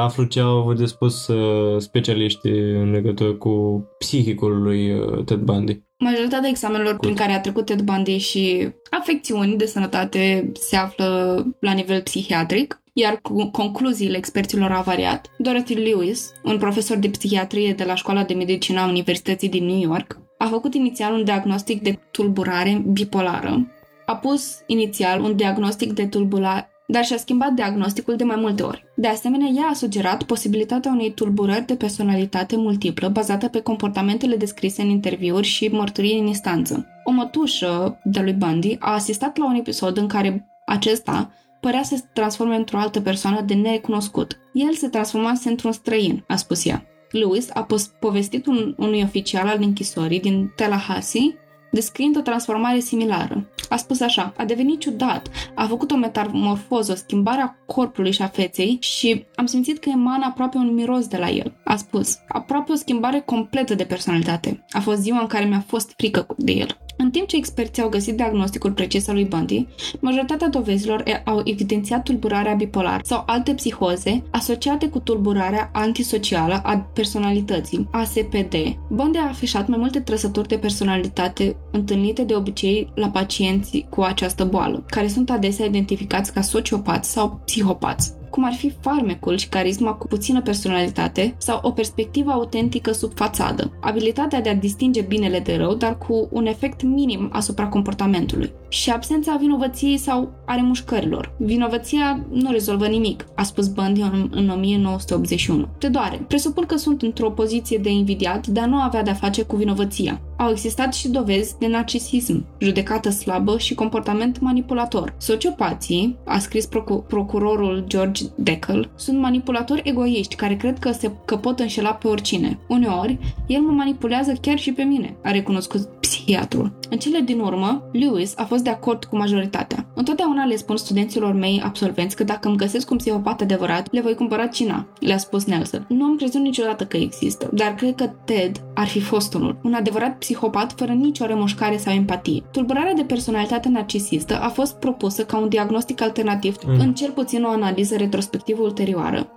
[0.00, 5.38] aflu ce au avut de spus uh, specialiștii în legătură cu psihicul lui uh, Ted
[5.38, 5.80] Bundy.
[5.98, 11.72] Majoritatea examenelor prin care a trecut Ted Bundy și afecțiuni de sănătate se află la
[11.72, 15.30] nivel psihiatric, iar cu concluziile experților au variat.
[15.38, 19.80] Dorothy Lewis, un profesor de psihiatrie de la Școala de Medicină a Universității din New
[19.80, 23.66] York, a făcut inițial un diagnostic de tulburare bipolară.
[24.06, 28.84] A pus inițial un diagnostic de tulburare dar și-a schimbat diagnosticul de mai multe ori.
[28.96, 34.82] De asemenea, ea a sugerat posibilitatea unei tulburări de personalitate multiplă bazată pe comportamentele descrise
[34.82, 36.86] în interviuri și mărturii în instanță.
[37.04, 41.96] O mătușă de lui Bundy a asistat la un episod în care acesta părea să
[41.96, 44.38] se transforme într-o altă persoană de necunoscut.
[44.52, 46.86] El se transformase într-un străin, a spus ea.
[47.10, 47.66] Lewis a
[48.00, 51.34] povestit un, unui oficial al închisorii din Tallahassee
[51.72, 53.46] descriind o transformare similară.
[53.68, 58.22] A spus așa, a devenit ciudat, a făcut o metamorfoză, o schimbare a corpului și
[58.22, 61.52] a feței și am simțit că emană aproape un miros de la el.
[61.64, 64.64] A spus, aproape o schimbare completă de personalitate.
[64.70, 66.76] A fost ziua în care mi-a fost frică de el.
[66.96, 69.66] În timp ce experții au găsit diagnosticul precis al lui Bundy,
[70.00, 77.88] majoritatea dovezilor au evidențiat tulburarea bipolară sau alte psihoze asociate cu tulburarea antisocială a personalității,
[77.92, 78.54] ASPD.
[78.88, 84.44] Bundy a afișat mai multe trăsături de personalitate întâlnite de obicei la pacienți cu această
[84.44, 89.92] boală, care sunt adesea identificați ca sociopați sau psihopați cum ar fi farmecul și carisma
[89.92, 95.56] cu puțină personalitate sau o perspectivă autentică sub fațadă, abilitatea de a distinge binele de
[95.56, 101.34] rău, dar cu un efect minim asupra comportamentului, și absența vinovăției sau a remușcărilor.
[101.38, 105.68] Vinovăția nu rezolvă nimic, a spus Bundy în, în 1981.
[105.78, 106.24] Te doare.
[106.28, 110.20] Presupun că sunt într-o poziție de invidiat de a nu avea de-a face cu vinovăția.
[110.36, 115.14] Au existat și dovezi de narcisism, judecată slabă și comportament manipulator.
[115.18, 121.36] Sociopații, a scris procu- procurorul George Deckel, sunt manipulatori egoiști care cred că, se, că
[121.36, 122.58] pot înșela pe oricine.
[122.66, 126.72] Uneori, el mă manipulează chiar și pe mine, a recunoscut psihiatrul.
[126.90, 129.86] În cele din urmă, Lewis a fost de acord cu majoritatea.
[129.94, 134.14] Întotdeauna le spun studenților mei absolvenți că dacă îmi găsesc un psihopat adevărat, le voi
[134.14, 135.84] cumpăra cina, le-a spus Nelson.
[135.88, 139.74] Nu am crezut niciodată că există, dar cred că Ted ar fi fost unul, un
[139.74, 142.42] adevărat psihopat fără nicio remușcare sau empatie.
[142.50, 146.78] Tulburarea de personalitate narcisistă a fost propusă ca un diagnostic alternativ mm.
[146.78, 149.30] în cel puțin o analiză retrospectivă ulterioară.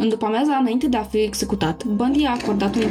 [0.00, 2.82] În după amiaza, înainte de a fi executat, Bundy a acordat un,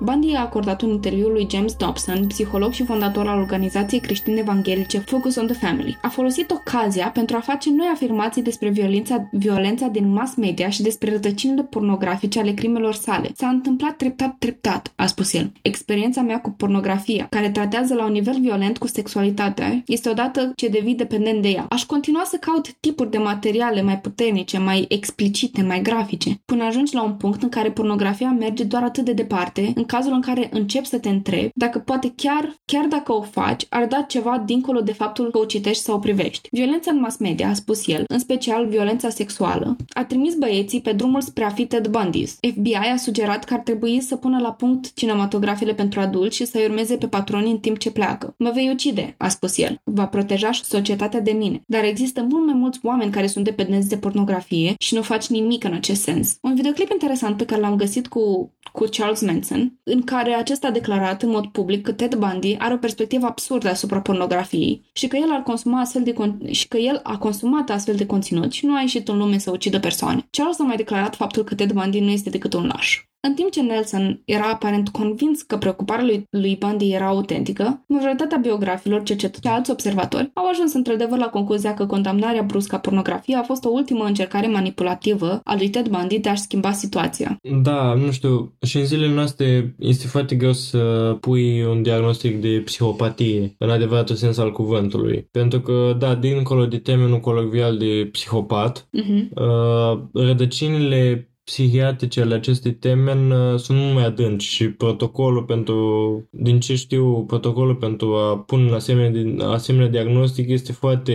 [0.00, 4.98] Bundy a acordat un interviu lui James Dobson, psiholog și fondator al organizației creștine evanghelice
[4.98, 5.98] Focus on the Family.
[6.02, 10.82] A folosit ocazia pentru a face noi afirmații despre violența, violența din mass media și
[10.82, 13.30] despre rătăcinile pornografice ale crimelor sale.
[13.34, 15.52] S-a întâmplat treptat, treptat, a spus el.
[15.62, 20.68] Experiența mea cu pornografia, care tratează la un nivel violent cu sexualitatea, este odată ce
[20.68, 21.66] devii dependent de ea.
[21.68, 26.94] Aș continua să caut tipuri de materiale mai puternice, mai explicite, mai grafice până ajungi
[26.94, 30.48] la un punct în care pornografia merge doar atât de departe, în cazul în care
[30.52, 34.80] începi să te întrebi dacă poate chiar, chiar dacă o faci, ar da ceva dincolo
[34.80, 36.48] de faptul că o citești sau o privești.
[36.50, 40.92] Violența în mass media, a spus el, în special violența sexuală, a trimis băieții pe
[40.92, 42.30] drumul spre a fi Ted Bundy's.
[42.40, 46.64] FBI a sugerat că ar trebui să pună la punct cinematografele pentru adulți și să-i
[46.64, 48.34] urmeze pe patroni în timp ce pleacă.
[48.38, 49.80] Mă vei ucide, a spus el.
[49.84, 51.62] Va proteja și societatea de mine.
[51.66, 55.64] Dar există mult mai mulți oameni care sunt dependenți de pornografie și nu faci nimic
[55.64, 56.31] în acest sens.
[56.40, 60.70] Un videoclip interesant pe care l-am găsit cu, cu Charles Manson, în care acesta a
[60.70, 65.16] declarat în mod public că Ted Bundy are o perspectivă absurdă asupra pornografiei și că
[65.16, 68.66] el ar consuma astfel de con- și că el a consumat astfel de conținut și
[68.66, 70.26] nu a ieșit în lume să ucidă persoane.
[70.30, 73.00] Charles a mai declarat faptul că Ted Bundy nu este decât un laș.
[73.28, 78.38] În timp ce Nelson era aparent convins că preocuparea lui, lui Bundy era autentică, majoritatea
[78.38, 83.36] biografilor, cercetători și alți observatori au ajuns într-adevăr la concluzia că condamnarea bruscă a pornografiei
[83.36, 87.36] a fost o ultimă încercare manipulativă a lui Ted Bundy de a-și schimba situația.
[87.62, 92.62] Da, nu știu, și în zilele noastre este foarte greu să pui un diagnostic de
[92.64, 95.28] psihopatie, în adevăratul sens al cuvântului.
[95.30, 99.28] Pentru că, da, dincolo de termenul colocvial de psihopat, Uh-huh.
[99.34, 106.60] uh, rădăcinile psihiatrice ale acestui termen uh, sunt mult mai adânci și protocolul pentru, din
[106.60, 111.14] ce știu, protocolul pentru a pune la asemenea, asemenea diagnostic este foarte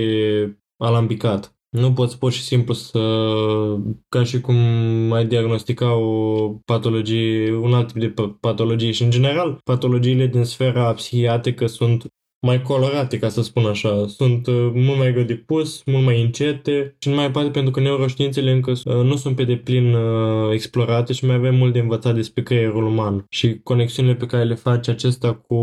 [0.78, 1.58] alambicat.
[1.70, 3.00] Nu poți pur și simplu să,
[4.10, 4.56] ca și cum
[5.12, 10.44] ai diagnostica o patologie, un alt tip de pa- patologie și în general patologiile din
[10.44, 12.06] sfera psihiatrică sunt
[12.40, 14.06] mai colorate, ca să spun așa.
[14.08, 17.72] Sunt uh, mult mai greu de pus, mult mai încete și în mai parte pentru
[17.72, 21.80] că neuroștiințele încă uh, nu sunt pe deplin uh, explorate și mai avem mult de
[21.80, 25.58] învățat despre creierul uman și conexiunile pe care le face acesta cu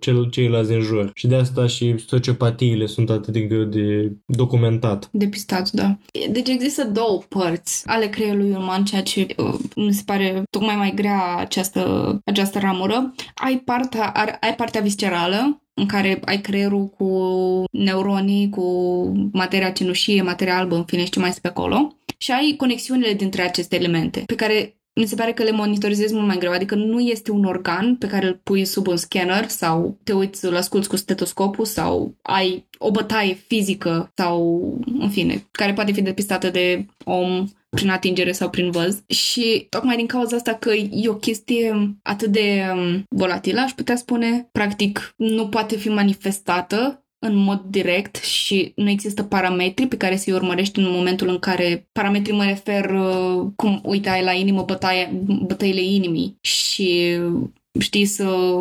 [0.00, 1.10] cel, ceilalți din jur.
[1.14, 5.08] Și de asta și sociopatiile sunt atât de greu de documentat.
[5.12, 5.98] Depistat, da.
[6.30, 10.92] Deci există două părți ale creierului uman, ceea ce uh, mi se pare tocmai mai
[10.94, 13.14] grea această, această ramură.
[13.34, 17.08] Ai partea, ar, ai partea viscerală, în care ai creierul cu
[17.70, 18.66] neuronii, cu
[19.32, 21.96] materia cenușie, materia albă, în fine, și ce mai este pe acolo.
[22.18, 26.26] Și ai conexiunile dintre aceste elemente, pe care mi se pare că le monitorizezi mult
[26.26, 29.98] mai greu, adică nu este un organ pe care îl pui sub un scanner sau
[30.02, 34.62] te uiți, îl asculți cu stetoscopul sau ai o bătaie fizică sau,
[34.98, 39.02] în fine, care poate fi depistată de om prin atingere sau prin văz.
[39.06, 43.96] Și tocmai din cauza asta că e o chestie atât de um, volatilă, aș putea
[43.96, 50.16] spune, practic nu poate fi manifestată în mod direct și nu există parametri pe care
[50.16, 54.62] să-i urmărești în momentul în care parametrii mă refer uh, cum, uite, ai la inimă
[54.62, 57.18] bătaie, bătăile inimii și
[57.80, 58.54] știi să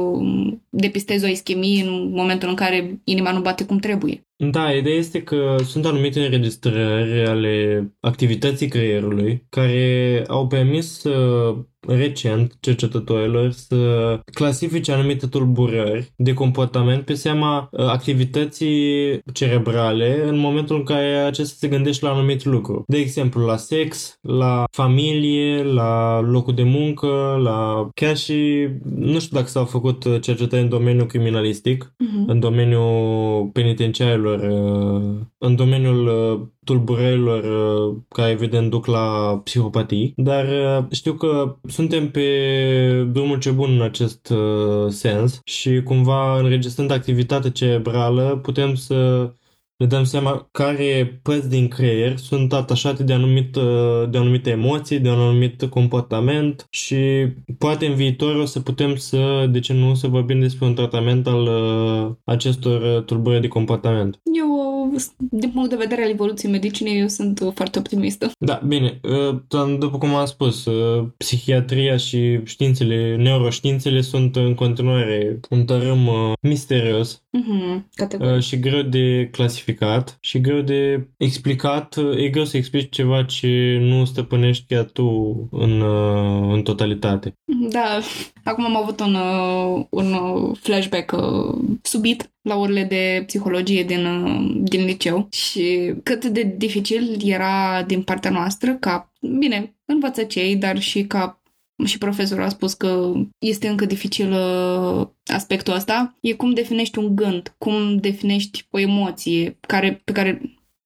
[0.69, 4.26] depistezi o ischemie în momentul în care inima nu bate cum trebuie.
[4.39, 11.57] Da, ideea este că sunt anumite înregistrări ale activității creierului care au permis uh,
[11.87, 20.75] recent cercetătorilor să clasifice anumite tulburări de comportament pe seama uh, activității cerebrale în momentul
[20.75, 22.83] în care acesta se gândește la anumit lucru.
[22.87, 29.37] De exemplu, la sex, la familie, la locul de muncă, la chiar și, nu știu
[29.37, 32.25] dacă s-au făcut cercetări în domeniul criminalistic, Uh-huh.
[32.27, 40.45] în domeniul penitenciarilor, uh, în domeniul uh, tulburărilor uh, care evident duc la psihopatii, dar
[40.45, 46.91] uh, știu că suntem pe drumul ce bun în acest uh, sens și cumva înregistrând
[46.91, 49.29] activitatea cerebrală putem să
[49.77, 54.99] ne dăm seama care părți din creier sunt atașate de, anumit, uh, de anumite emoții,
[54.99, 59.95] de un anumit comportament și poate în viitor o să putem să, de ce nu,
[59.95, 64.19] să vorbim despre un tratament al uh, acestor uh, tulburări de comportament.
[64.23, 68.31] Eu, din punct de vedere al evoluției medicinei, eu sunt foarte optimistă.
[68.39, 75.39] Da, bine, uh, după cum am spus, uh, psihiatria și științele, neuroștiințele sunt în continuare
[75.49, 77.81] un tărâm uh, misterios Uh-huh.
[77.95, 78.35] Categoric.
[78.35, 81.95] uh, și greu de clasificat și greu de explicat.
[81.95, 85.07] Uh, E greu să explici ceva ce nu stăpânești chiar tu
[85.51, 87.33] în, uh, în totalitate.
[87.69, 87.99] Da,
[88.43, 94.05] acum am avut un, uh, un uh, flashback uh, subit la orele de psihologie din,
[94.05, 100.79] uh, din liceu și cât de dificil era din partea noastră ca, bine, învățăcei, dar
[100.79, 101.41] și ca
[101.85, 107.15] și profesorul a spus că este încă dificil uh, aspectul ăsta, e cum definești un
[107.15, 110.41] gând, cum definești o emoție care, pe care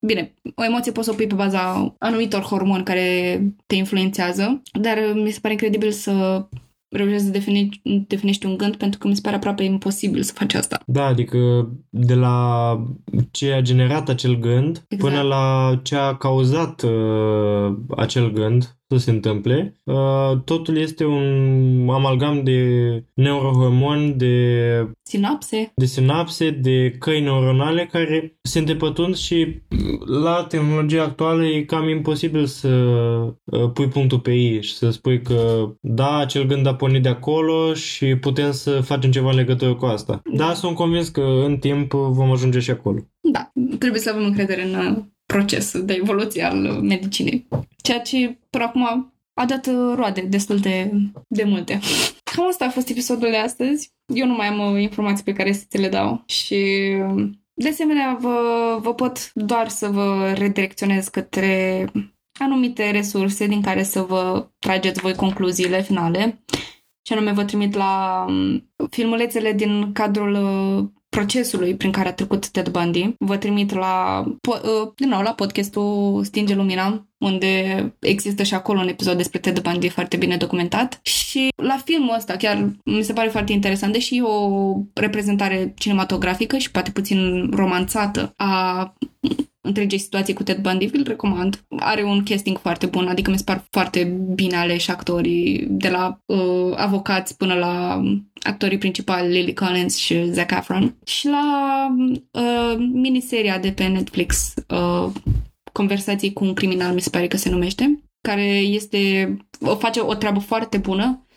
[0.05, 4.97] Bine, o emoție poți să o pui pe baza anumitor hormoni care te influențează, dar
[5.15, 6.45] mi se pare incredibil să
[6.89, 10.53] reușești să definești, definești un gând pentru că mi se pare aproape imposibil să faci
[10.53, 10.81] asta.
[10.85, 12.77] Da, adică de la
[13.31, 15.13] ce a generat acel gând Exact.
[15.13, 21.87] până la ce a cauzat uh, acel gând să se întâmple, uh, totul este un
[21.89, 24.35] amalgam de neurohormoni, de
[25.03, 25.71] Sinapse?
[25.75, 29.61] de sinapse, de căi neuronale care se îndepătund și
[30.21, 32.67] la tehnologia actuală e cam imposibil să
[33.43, 37.09] uh, pui punctul pe ei și să spui că da, acel gând a pornit de
[37.09, 40.21] acolo și putem să facem ceva în legătură cu asta.
[40.33, 42.99] Da, sunt convins că în timp vom ajunge și acolo.
[43.21, 44.75] Da, trebuie să avem încredere în
[45.31, 47.47] uh, procesul de evoluție al uh, medicinei.
[47.81, 50.91] Ceea ce până acum a dat uh, roade destul de,
[51.27, 51.79] de multe.
[52.23, 53.93] Cam asta a fost episodul de astăzi.
[54.05, 56.55] Eu nu mai am uh, informații pe care să ți le dau și
[57.15, 58.37] uh, de asemenea vă,
[58.81, 61.85] vă pot doar să vă redirecționez către
[62.39, 66.43] anumite resurse din care să vă trageți voi concluziile finale.
[67.05, 72.49] Și anume vă trimit la um, filmulețele din cadrul uh, procesului prin care a trecut
[72.49, 73.13] Ted Bundy.
[73.17, 78.79] Vă trimit la, po- uh, din nou, la podcastul Stinge Lumina, unde există și acolo
[78.79, 80.99] un episod despre Ted Bundy foarte bine documentat.
[81.01, 86.57] Și la filmul ăsta chiar mi se pare foarte interesant, deși e o reprezentare cinematografică
[86.57, 88.93] și poate puțin romanțată a
[89.61, 91.63] întregii situații cu Ted Bundy, vi-l recomand.
[91.79, 94.03] Are un casting foarte bun, adică mi se par foarte
[94.33, 98.01] bine aleși actorii, de la uh, avocați până la
[98.41, 100.95] actorii principali, Lily Collins și Zac Efron.
[101.05, 101.87] Și la
[102.31, 105.11] uh, miniseria de pe Netflix, uh,
[105.71, 109.37] Conversații cu un criminal, mi se pare că se numește, care este,
[109.77, 111.30] face o treabă foarte bună Uh,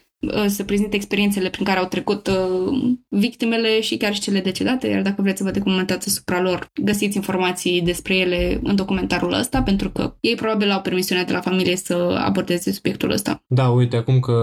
[0.47, 5.03] să prezinte experiențele prin care au trecut uh, victimele și chiar și cele decedate, iar
[5.03, 9.91] dacă vreți să vă documentați asupra lor, găsiți informații despre ele în documentarul ăsta, pentru
[9.91, 13.43] că ei probabil au permisiunea de la familie să abordeze subiectul ăsta.
[13.47, 14.35] Da, uite, acum că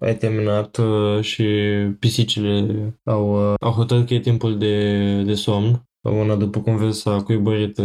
[0.00, 1.44] ai terminat uh, și
[1.98, 2.66] pisicile
[3.04, 7.78] au, au hotărât că e timpul de, de somn, una după cum vezi s-a cuibărit
[7.78, 7.84] uh,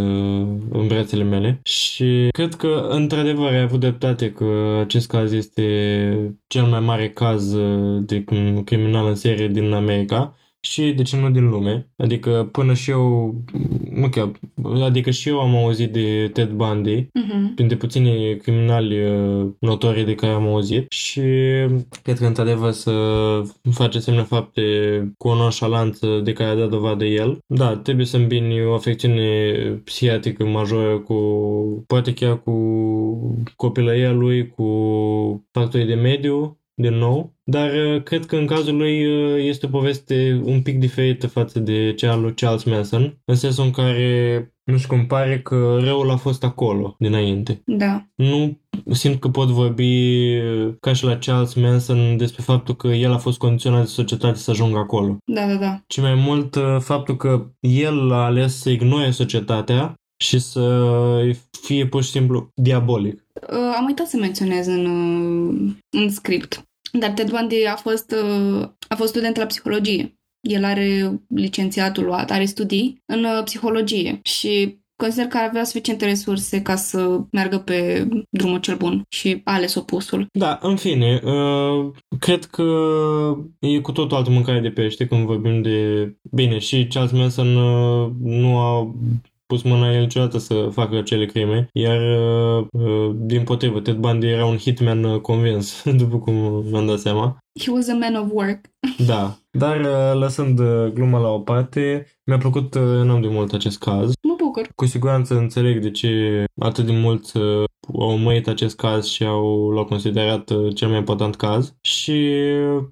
[0.70, 1.60] în brațele mele.
[1.62, 7.52] Și cred că într-adevăr ai avut dreptate că acest caz este cel mai mare caz
[7.54, 8.24] uh, de
[8.64, 11.88] criminal în serie din America și de ce nu din lume.
[11.96, 13.34] Adică până și eu,
[14.02, 14.32] okay,
[14.82, 17.54] adică și eu am auzit de Ted Bundy, uh-huh.
[17.54, 21.20] printre puțini criminali uh, notori de care am auzit și
[22.02, 22.92] cred că într-adevăr să
[23.70, 24.62] face semne fapte
[25.18, 27.38] cu o nonșalanță de care a dat dovadă el.
[27.46, 29.52] Da, trebuie să îmbini o afecțiune
[29.84, 31.14] psihiatrică majoră cu,
[31.86, 32.52] poate chiar cu
[33.56, 34.64] copilăria lui, cu
[35.52, 39.68] factorii de mediu, din nou, dar uh, cred că în cazul lui uh, este o
[39.68, 44.76] poveste un pic diferită față de cea lui Charles Manson, în sensul în care nu
[44.76, 47.62] știu cum pare că răul a fost acolo dinainte.
[47.66, 48.06] Da.
[48.14, 48.60] Nu
[48.90, 53.18] simt că pot vorbi uh, ca și la Charles Manson despre faptul că el a
[53.18, 55.16] fost condiționat de societate să ajungă acolo.
[55.24, 55.82] Da, da, da.
[55.86, 60.86] Ci mai mult faptul că el a ales să ignore societatea și să
[61.62, 63.23] fie pur și simplu diabolic.
[63.50, 66.62] Uh, am uitat să menționez în, uh, în script.
[66.92, 70.14] Dar Ted Bundy a fost, uh, a fost student la psihologie.
[70.40, 76.74] El are licențiatul luat, are studii în psihologie și consider că avea suficiente resurse ca
[76.74, 80.26] să meargă pe drumul cel bun și a ales opusul.
[80.32, 82.64] Da, în fine, uh, cred că
[83.58, 86.08] e cu totul altă mâncare de pește când vorbim de...
[86.30, 88.94] Bine, și Charles Manson uh, nu a
[89.46, 94.26] pus mâna el niciodată să facă acele crime, iar uh, uh, din potrivă, Ted Bundy
[94.26, 96.34] era un hitman uh, convins, după cum
[96.70, 97.38] mi-am dat seama.
[97.60, 98.60] He was a man of work.
[99.06, 99.76] da, dar
[100.14, 100.60] lăsând
[100.94, 104.12] gluma la o parte, mi-a plăcut enorm de mult acest caz.
[104.22, 104.68] Mă bucur.
[104.74, 107.38] Cu siguranță înțeleg de ce atât de mulți
[107.98, 112.28] au urmărit acest caz și au l-au considerat cel mai important caz și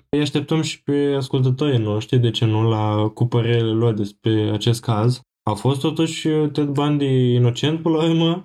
[0.08, 4.80] îi așteptăm și pe ascultătorii noștri, de ce nu, la cu părerile lor despre acest
[4.80, 5.20] caz.
[5.42, 8.44] A fost totuși uh, Ted Bundy inocent până la urmă?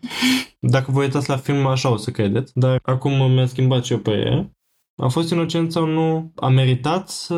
[0.59, 2.51] Dacă vă uitați la film, așa o să credeți.
[2.55, 4.51] Dar acum mi-a schimbat și eu părerea.
[4.95, 6.31] A fost inocent sau nu?
[6.35, 7.35] A meritat să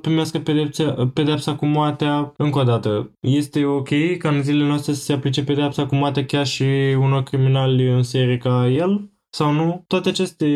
[0.00, 2.32] primească pedepsa, pedepsa cu moartea?
[2.36, 6.24] Încă o dată, este ok ca în zilele noastre să se aplice pedepsa cu moartea
[6.24, 6.64] chiar și
[6.98, 9.10] unor criminali în serie ca el?
[9.28, 9.84] Sau nu?
[9.86, 10.46] Toate aceste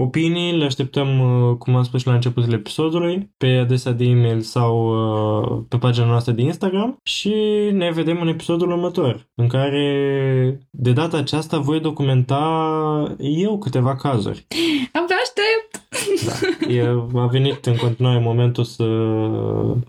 [0.00, 4.40] opinii, le așteptăm, uh, cum am spus și la începutul episodului, pe adresa de e-mail
[4.40, 7.34] sau uh, pe pagina noastră de Instagram și
[7.72, 14.46] ne vedem în episodul următor, în care de data aceasta voi documenta eu câteva cazuri.
[14.92, 15.86] Abia aștept!
[16.26, 16.74] Da.
[16.74, 18.84] E, a venit în continuare momentul să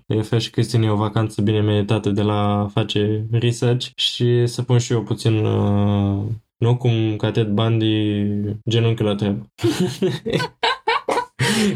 [0.06, 4.78] îi ofer și Cristina o vacanță bine meritată de la face research și să pun
[4.78, 6.24] și eu puțin uh,
[6.60, 8.26] nu cum ca Ted Bundy
[8.70, 9.52] genunchiul la treabă.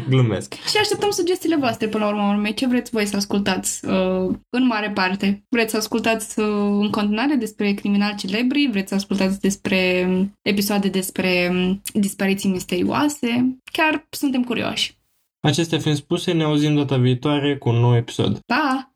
[0.08, 0.54] Glumesc.
[0.54, 2.54] Și așteptăm sugestiile voastre până la urmă urmei.
[2.54, 5.44] Ce vreți voi să ascultați uh, în mare parte?
[5.48, 6.46] Vreți să ascultați uh,
[6.80, 8.68] în continuare despre criminali celebri?
[8.70, 10.08] Vreți să ascultați despre
[10.42, 13.58] episoade despre um, dispariții misterioase?
[13.72, 14.98] Chiar suntem curioși.
[15.40, 18.38] Acestea fiind spuse, ne auzim data viitoare cu un nou episod.
[18.46, 18.93] Pa!